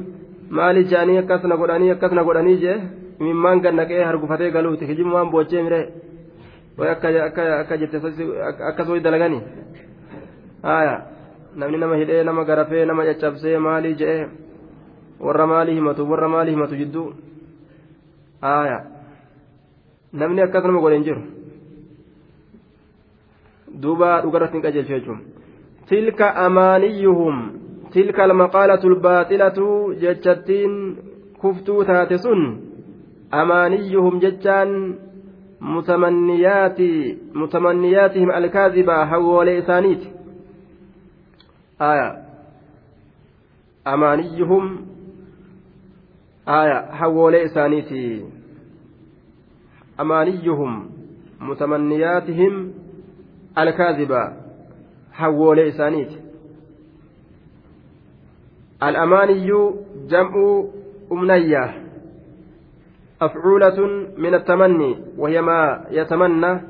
maali 0.49 0.83
jaanii 0.91 1.17
akkasna 1.17 1.57
godhanii 1.57 1.91
akkasna 1.91 2.23
godhanii 2.23 2.57
jee 2.63 2.77
mimmaan 3.19 3.61
gannaqee 3.61 4.03
hargufatee 4.03 4.51
galuuti 4.51 4.87
hijimumaan 4.87 5.31
boochee 5.31 5.63
mire 5.63 5.79
way 6.77 6.89
akka 6.91 7.77
jette 7.77 7.97
akkas 8.69 8.87
way 8.89 8.99
dalaganii 8.99 9.41
haya 10.63 11.01
namni 11.55 11.77
nama 11.77 11.95
hidhee 11.95 12.23
nama 12.23 12.45
garafee 12.45 12.85
nama 12.85 13.05
caccabsee 13.05 13.57
maalii 13.57 13.95
jee 14.01 14.27
warra 15.19 15.47
maalii 15.47 15.75
himatu 15.79 16.09
warra 16.11 16.27
maalii 16.35 16.51
himatu 16.57 16.75
jidduu 16.75 17.13
haya 18.41 18.79
namni 20.13 20.41
akkas 20.41 20.63
nama 20.63 20.79
godhe 20.79 20.95
hin 20.95 21.03
jiru 21.09 21.21
duuba 23.81 24.21
dhugarratti 24.21 24.57
hin 24.57 24.63
qajeelchu 24.67 24.93
jechuun 24.93 25.19
tilka 25.89 26.35
amaaniyyuhum 26.45 27.41
تلك 27.91 28.19
المقالة 28.19 28.83
الباطلة 28.83 29.59
جتشتين 30.01 30.95
كفتو 31.43 31.83
تاتسون 31.83 32.61
أمانيهم 33.33 34.19
جتشان 34.19 34.95
متمنيات 35.61 36.81
متمنياتهم 37.33 38.31
الكاذبة 38.31 39.05
حول 39.05 39.49
إسانيت 39.49 40.01
آية. 41.81 42.23
أمانيهم 43.87 44.85
آية. 46.47 46.91
حول 46.91 47.35
إسانيت 47.35 48.23
أمانيهم 49.99 50.89
متمنياتهم 51.41 52.73
الكاذبة 53.57 54.33
حول 55.11 55.59
إسانيت 55.59 56.26
الأماني 58.82 59.46
جمع 60.08 60.64
أمنية 61.12 61.64
أفعولة 63.22 63.78
من 64.18 64.34
التمني 64.34 64.96
وهي 65.18 65.40
ما 65.40 65.86
يتمنى 65.90 66.60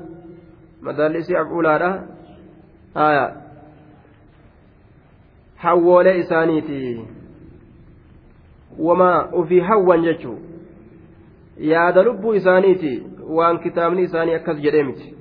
مدالس 0.81 1.31
أفعولة 1.31 2.05
آية 2.97 3.35
حول 5.57 6.07
إسانيتي 6.07 7.05
وما 8.79 9.33
وفي 9.33 9.61
هوا 9.61 9.95
جتشو 9.95 10.35
yaada 11.57 12.03
lubbuu 12.03 12.33
isaaniiti 12.33 13.03
waan 13.29 13.59
kitaabni 13.59 14.01
isaanii 14.03 14.33
akkas 14.33 14.57
jedhee 14.61 14.83
miti 14.83 15.15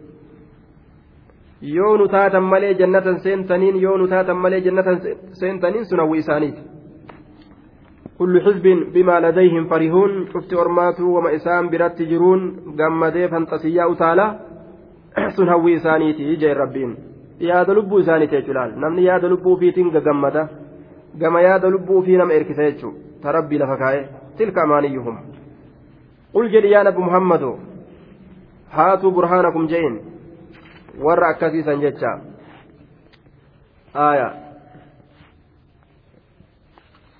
yoo 1.61 1.97
nu 1.97 2.09
taatan 2.09 2.43
malee 2.53 2.75
jannatan 2.75 3.21
seentaniin 3.21 3.77
yoo 3.83 3.97
nu 3.99 4.09
taatan 4.09 4.37
malee 4.37 4.61
jannatan 4.61 5.01
seentaniin 5.33 5.85
sun 5.87 5.99
hawwi 5.99 6.19
isaaniiti 6.19 6.63
kullu 8.18 8.40
xisbin 8.46 8.80
bimaa 8.94 9.20
ladayhim 9.22 9.68
farihuun 9.72 10.28
cufti 10.34 10.56
ormaatu 10.56 11.14
wama 11.16 11.32
isaan 11.38 11.70
biratti 11.70 12.06
jiruun 12.12 12.42
gammadee 12.80 13.28
fanxasiyyaa 13.34 13.88
utaala 13.94 14.26
sun 15.36 15.48
hawwii 15.54 15.76
isaaniiti 15.80 16.38
jeen 16.38 16.58
rabbiin 16.58 16.98
yaada 17.40 17.74
lubbuu 17.74 18.00
isaaniiti 18.00 18.36
jechuudhaan 18.36 18.80
namni 18.84 19.06
yaada 19.06 19.30
lubbuu 19.30 19.54
ofiitiin 19.54 19.92
gagammada 19.96 20.48
gama 21.20 21.42
yaada 21.42 21.70
lubbuu 21.76 21.98
ofii 22.00 22.18
nama 22.18 22.34
erkisa 22.34 22.64
jechuu 22.70 22.94
ta 23.22 23.32
rabbii 23.38 23.60
lafa 23.64 23.78
kaa'e 23.84 24.02
tilka 24.38 24.64
amaaniyyuhum 24.64 25.18
qul 26.34 26.50
jedhi 26.56 26.72
yaa 26.72 26.84
nabi 26.84 27.02
muhammadu 27.10 27.52
haatuu 28.78 29.12
burhaanakum 29.12 29.68
je'in 29.76 29.96
warra 31.06 31.28
akkasiisan 31.34 31.82
jecha 31.86 32.12
aayaa 34.08 34.47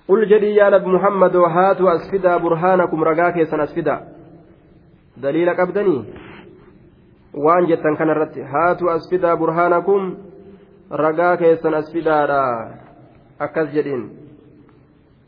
قل 0.08 0.28
جدي 0.28 0.54
يا 0.54 0.70
نبي 0.70 0.86
محمد 0.86 1.36
وهاتوا 1.36 1.96
أسفدا 1.96 2.36
برهانكم 2.36 3.04
رقا 3.04 3.30
كيسن 3.30 3.60
أسفدا 3.60 3.96
دليل 5.16 5.50
قبدني 5.50 6.04
kana 7.98 8.12
irratti 8.12 8.42
haatu 8.42 8.90
asfidaa 8.90 9.36
burhaanakum 9.36 10.16
ragaa 10.90 11.36
keessan 11.36 11.74
asfidaadha 11.74 12.68
akkas 13.38 13.68
jedhiin 13.72 14.10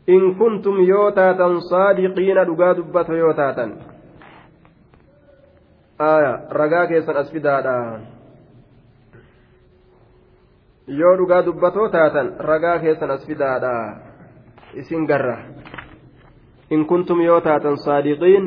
in 0.07 0.35
kuntum 0.35 0.81
yoo 0.87 1.11
taatan 1.11 1.61
saadiqiina 1.61 2.45
dhugaa 2.45 2.75
dubbata 2.77 3.13
yoo 3.13 3.33
taatan 3.33 3.77
aya 5.99 6.39
ragaa 6.49 6.87
keessan 6.87 7.17
asfidaadha 7.17 7.99
yoo 10.87 11.17
dhugaa 11.17 11.45
dubbatoo 11.45 11.89
taatan 11.89 12.33
ragaa 12.39 12.79
keessan 12.79 13.11
asfidaadha 13.11 13.75
isin 14.75 15.05
garra 15.07 15.37
in 16.69 16.85
kuntum 16.85 17.21
yoo 17.21 17.41
taatan 17.41 17.77
saadiqiin 17.77 18.45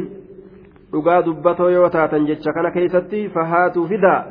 dhugaa 0.93 1.25
dubbatoo 1.25 1.68
yoo 1.68 1.89
taatan 1.91 2.27
jecha 2.27 2.53
kana 2.53 2.70
keessatti 2.70 3.29
fahaatuu 3.35 3.87
fidaa 3.89 4.25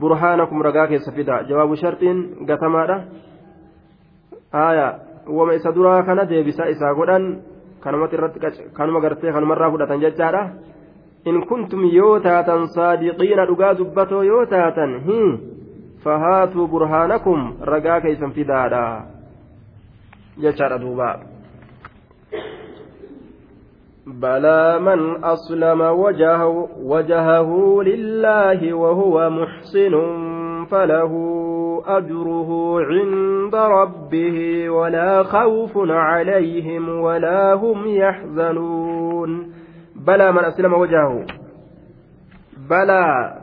burhaanakum 0.00 0.62
ragaa 0.62 0.86
keessa 0.86 1.12
fidaa 1.12 1.42
jawaabu 1.48 1.76
sharxiin 1.76 2.46
gatamaadha 2.46 2.96
haaya 4.52 4.86
wama 5.26 5.54
isa 5.54 5.72
duraa 5.74 6.02
kana 6.02 6.28
deebisaa 6.30 6.70
isaa 6.74 6.94
godhan 6.94 7.26
kanumatti 7.80 8.16
irratti 8.16 8.40
kanuma 8.72 9.00
gartee 9.00 9.32
kanumarraa 9.32 9.70
fudhatan 9.70 10.00
jechaadha 10.00 10.42
in 11.24 11.46
kuntum 11.46 11.84
yoo 11.92 12.20
taatan 12.20 12.68
saadiqiina 12.68 13.46
dhugaa 13.50 13.74
dubbatoo 13.78 14.22
yoo 14.22 14.46
taatan 14.46 14.96
fahaatuu 16.04 16.68
burhaanakum 16.68 17.52
ragaa 17.72 18.00
keeysan 18.00 18.32
fidaadha 18.32 18.82
jechaadha 20.42 20.78
duuba 20.78 21.33
بلى 24.06 24.78
من 24.78 25.24
أسلم 25.24 25.80
وجهه, 25.80 26.68
وجهه 26.82 27.82
لله 27.82 28.74
وهو 28.74 29.30
محسن 29.30 29.94
فله 30.70 31.12
أجره 31.86 32.80
عند 32.80 33.54
ربه 33.54 34.70
ولا 34.70 35.22
خوف 35.22 35.72
عليهم 35.90 36.88
ولا 36.88 37.54
هم 37.54 37.86
يحزنون. 37.86 39.52
بلى 40.06 40.32
من 40.32 40.44
أسلم 40.44 40.74
وجهه. 40.74 41.26
بلى 42.70 43.34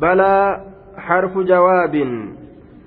بلى 0.00 0.64
حرف 0.96 1.38
جواب 1.38 1.94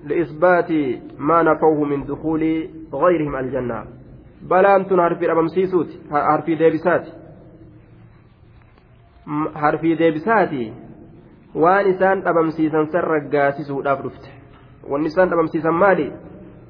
لإثبات 0.05 0.71
ما 1.17 1.43
نفوه 1.43 1.83
من 1.83 2.03
دخول 2.03 2.69
غيرهم 2.93 3.35
الجنة. 3.35 3.98
Balaan 4.47 4.85
tun 4.85 4.99
harfii 4.99 5.27
dhabamsiisuuti 5.27 5.99
harfii 6.11 6.55
deebisaati 6.59 7.11
harfii 9.53 9.95
deebisaati 9.99 10.73
waan 11.63 11.87
isaan 11.93 12.23
dhabamsiisan 12.25 12.87
san 12.91 13.03
raggaasisuudhaaf 13.13 14.03
dhufte 14.03 14.29
wanni 14.91 15.07
isaan 15.11 15.29
dhabamsiisan 15.29 15.73
maali 15.83 16.07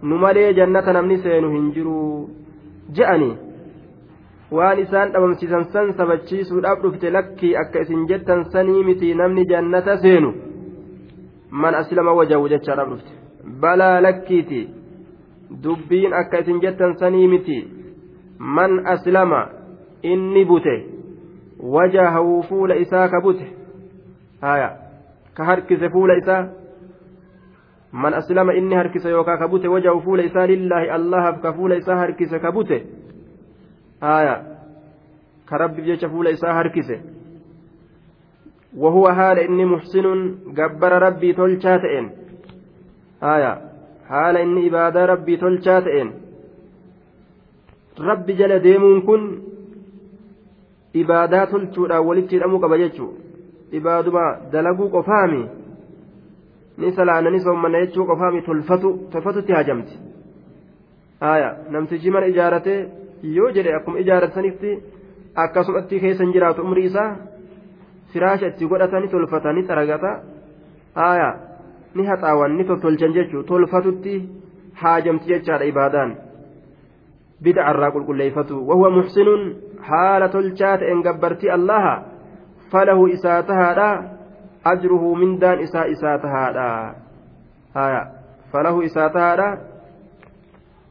nu 0.02 0.18
malee 0.18 0.54
jannata 0.54 0.94
namni 0.94 1.18
seenu 1.24 1.52
hin 1.56 1.72
jiru 1.78 2.30
je'ani 3.00 3.30
waan 4.60 4.80
isaan 4.86 5.12
dhabamsiisan 5.14 5.66
san 5.74 5.94
sabachiisuudhaaf 6.02 6.82
dhufte 6.84 7.10
lakkii 7.18 7.56
akka 7.64 7.80
isin 7.86 8.08
jettan 8.12 8.46
sanii 8.56 8.84
miti 8.90 9.14
namni 9.22 9.46
jannata 9.54 9.98
seenu 10.06 10.34
man 11.52 11.76
aslama 11.82 12.14
wajahu 12.22 12.50
jechaadhaaf 12.56 12.90
dhufte 12.90 13.12
balaa 13.62 14.02
lakkiiti 14.08 14.62
dubbiin 15.64 16.14
akka 16.14 16.40
isin 16.40 16.62
jettan 16.62 16.96
sanii 17.00 17.28
miti 17.28 17.58
man 18.40 18.86
aslama 18.86 19.50
inni 20.04 20.46
bute 20.46 20.76
wajahahu 21.60 22.44
fuula 22.50 22.76
isaa 22.76 23.08
ka 23.10 23.22
bute 23.22 23.48
haya 24.42 24.70
ka 25.34 25.46
harkise 25.46 25.90
fuula 25.90 26.18
isaa 26.18 26.48
man 27.92 28.14
aslama 28.14 28.54
inni 28.54 28.76
harkise 28.76 29.10
yookaa 29.10 29.38
ka 29.38 29.48
bute 29.48 29.68
wajahu 29.68 30.02
fuula 30.02 30.24
isaa 30.24 30.48
lillaahi 30.48 30.90
allahaaf 30.90 31.42
ka 31.42 31.54
fuula 31.54 31.76
isaa 31.76 31.96
harkise 31.96 32.40
ka 32.40 32.52
bute 32.52 32.84
haya 34.02 34.36
ka 35.46 35.58
rabbiif 35.58 35.86
jecha 35.86 36.10
fuula 36.10 36.30
isaa 36.30 36.54
harkise 36.54 37.02
وهو 38.78 39.10
حال 39.10 39.40
إني 39.40 39.66
محسن 39.66 40.36
جبر 40.54 40.92
ربي 41.02 41.34
تلشا 41.34 41.78
تئن 41.78 42.10
آية 43.24 43.69
haala 44.10 44.40
inni 44.46 44.66
ibaadaa 44.70 45.06
rabbii 45.14 45.38
tolchaa 45.44 45.82
ta'een. 45.88 46.10
Rabbi 48.10 48.34
jala 48.40 48.60
deemuun 48.64 49.02
kun 49.08 49.24
ibaadaa 51.04 51.46
tolchuudhaan 51.54 52.06
walitti 52.10 52.36
hidhamuu 52.36 52.60
qaba 52.66 52.78
jechuudha 52.84 53.20
ibaaduma 53.80 54.26
dalaguu 54.52 54.90
qofaami 54.96 55.42
ni 56.78 56.92
salaana 57.00 57.30
ni 57.30 57.40
soommanna 57.48 57.82
jechuu 57.86 58.06
qofaami 58.12 58.42
tolfatu 58.48 58.94
tolfatutti 59.12 59.58
hajamti 59.58 60.00
haaya 61.24 61.50
namtichi 61.76 62.12
mana 62.16 62.32
ijaaratee 62.34 62.80
yoo 63.38 63.52
jedhe 63.58 63.76
akkuma 63.80 64.00
ijaaratanitti 64.06 64.72
akkasumatti 65.44 66.00
keessa 66.06 66.24
hin 66.24 66.34
jiraatu 66.38 66.62
umrii 66.68 66.86
isaa 66.92 67.10
firaasha 68.14 68.48
itti 68.52 68.68
godhatanii 68.72 69.12
tolfatanii 69.14 69.68
xaragata. 69.70 70.12
Haaya. 70.96 71.30
ni 71.96 72.06
haxaawan 72.06 72.58
ni 72.58 72.64
tottolchan 72.66 73.14
jechuun 73.14 73.46
tolfatutti 73.46 74.16
haajamti 74.82 75.30
jechaadha 75.32 75.66
ibaadaan. 75.66 76.18
Bid'a 77.44 77.72
irraa 77.72 77.92
qulqulleeffatu 77.96 78.68
wahuwa 78.68 78.90
muxsinuun 79.00 79.44
haala 79.90 80.30
tolchaa 80.30 80.78
ta'een 80.78 81.02
gabbartii 81.02 81.52
allaha 81.58 81.94
falahu 82.72 83.08
isaa 83.08 83.44
tahaadha 83.44 83.90
ajruhu 84.64 85.16
mindaan 85.16 85.60
isaa 85.66 85.86
isaa 85.96 86.18
tahaadha. 86.18 86.96
Falahu 88.52 88.82
isaa 88.82 89.10
tahaadha. 89.10 89.58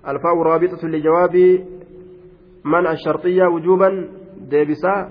Alfaa'u 0.03 0.45
raabixatu 0.45 0.89
lijawaabii 0.89 1.65
man 2.63 2.87
asharxiyyaa 2.87 3.51
wujuuban 3.51 3.97
deebisaa 4.51 5.11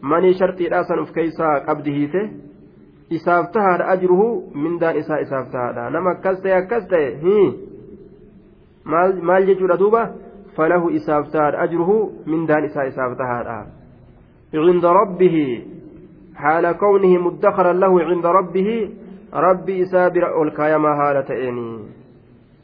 manii 0.00 0.34
sharxiidhaa 0.40 0.84
san 0.84 0.98
of 0.98 1.12
keeysaa 1.12 1.60
qabdi 1.66 1.92
hiite. 1.98 2.22
Isaaf 3.10 3.52
tahaadha 3.52 3.88
ajruhu 3.94 4.50
mindaan 4.54 4.96
isaa 4.96 5.20
isaaf 5.26 5.50
tahaadha 5.52 5.90
nama 5.90 6.10
akkas 6.16 6.40
ta'e 6.42 6.56
akkas 6.62 6.84
ta'e 6.88 7.06
maal 8.84 9.46
jechuudha 9.46 9.78
duuba 9.78 10.02
falahu 10.56 10.90
isaaf 10.90 11.30
tahaadha 11.32 11.62
ajruhu 11.68 12.24
mindaan 12.26 12.64
isaa 12.64 12.90
isaaf 12.92 13.16
tahaadha 13.18 13.58
عند 14.54 14.84
ربه 14.84 15.62
حال 16.34 16.72
كونه 16.72 17.18
مدخرا 17.18 17.72
له 17.72 18.02
عند 18.02 18.26
ربه 18.26 18.90
ربي 19.34 19.82
إسابر 19.82 20.42
الكايما 20.42 20.88
هالة 20.88 21.48
إني 21.48 21.78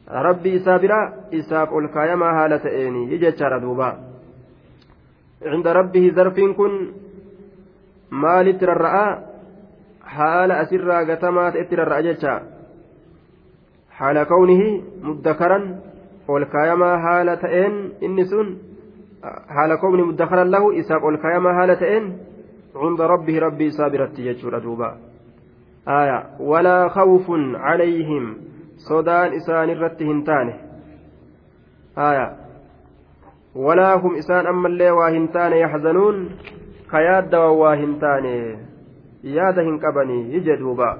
ربي 0.09 0.57
إسابر 0.57 0.93
إساب 1.35 1.79
الكايما 1.79 2.45
هالة 2.45 2.65
إني 2.89 3.13
يجي 3.13 3.31
دوبا 3.63 3.91
عند 5.47 5.67
ربه 5.69 6.13
ظرف 6.15 6.37
كن 6.59 6.73
مال 8.11 8.59
ترى 8.59 9.30
haala 10.17 10.59
asirraa 10.63 11.05
gatamaa 11.11 11.51
ta'etti 11.53 11.81
rarra'a 11.81 12.03
jecha 12.09 12.35
haala 14.01 14.25
kawnihi 14.33 14.69
muddakaran 15.09 15.65
ol 16.29 16.45
kaayamaa 16.55 16.97
haala 17.05 17.37
ta'een 17.45 17.77
inni 18.09 18.25
sun 18.33 18.51
haala 19.57 19.77
kawni 19.85 20.09
muddakaran 20.11 20.51
lahu 20.55 20.73
isaaf 20.83 21.05
ol 21.11 21.19
kaayamaa 21.25 21.55
haala 21.59 21.77
ta'een 21.83 22.11
cunda 22.73 23.11
rabbihi 23.13 23.41
rabbii 23.47 23.71
isaa 23.75 23.91
biratti 23.91 24.27
jechuudha 24.29 24.63
duuba 24.67 24.97
aya 25.99 26.19
walaa 26.53 26.89
khawfun 26.97 27.53
calayhim 27.67 28.35
sodaan 28.89 29.37
isaanirratti 29.41 30.11
hin 30.13 30.25
taane 30.25 30.55
aya 32.09 32.27
walaa 33.67 33.97
hum 33.99 34.17
isaan 34.23 34.47
ammallee 34.47 34.91
waa 35.01 35.11
hin 35.11 35.29
taane 35.37 35.61
yaxzanuun 35.61 36.19
ka 36.87 36.99
waa 37.63 37.75
hin 37.75 37.99
taane 38.05 38.35
yaada 39.23 39.63
hin 39.63 39.79
qabanii 39.79 40.41
jedhuuba 40.49 40.91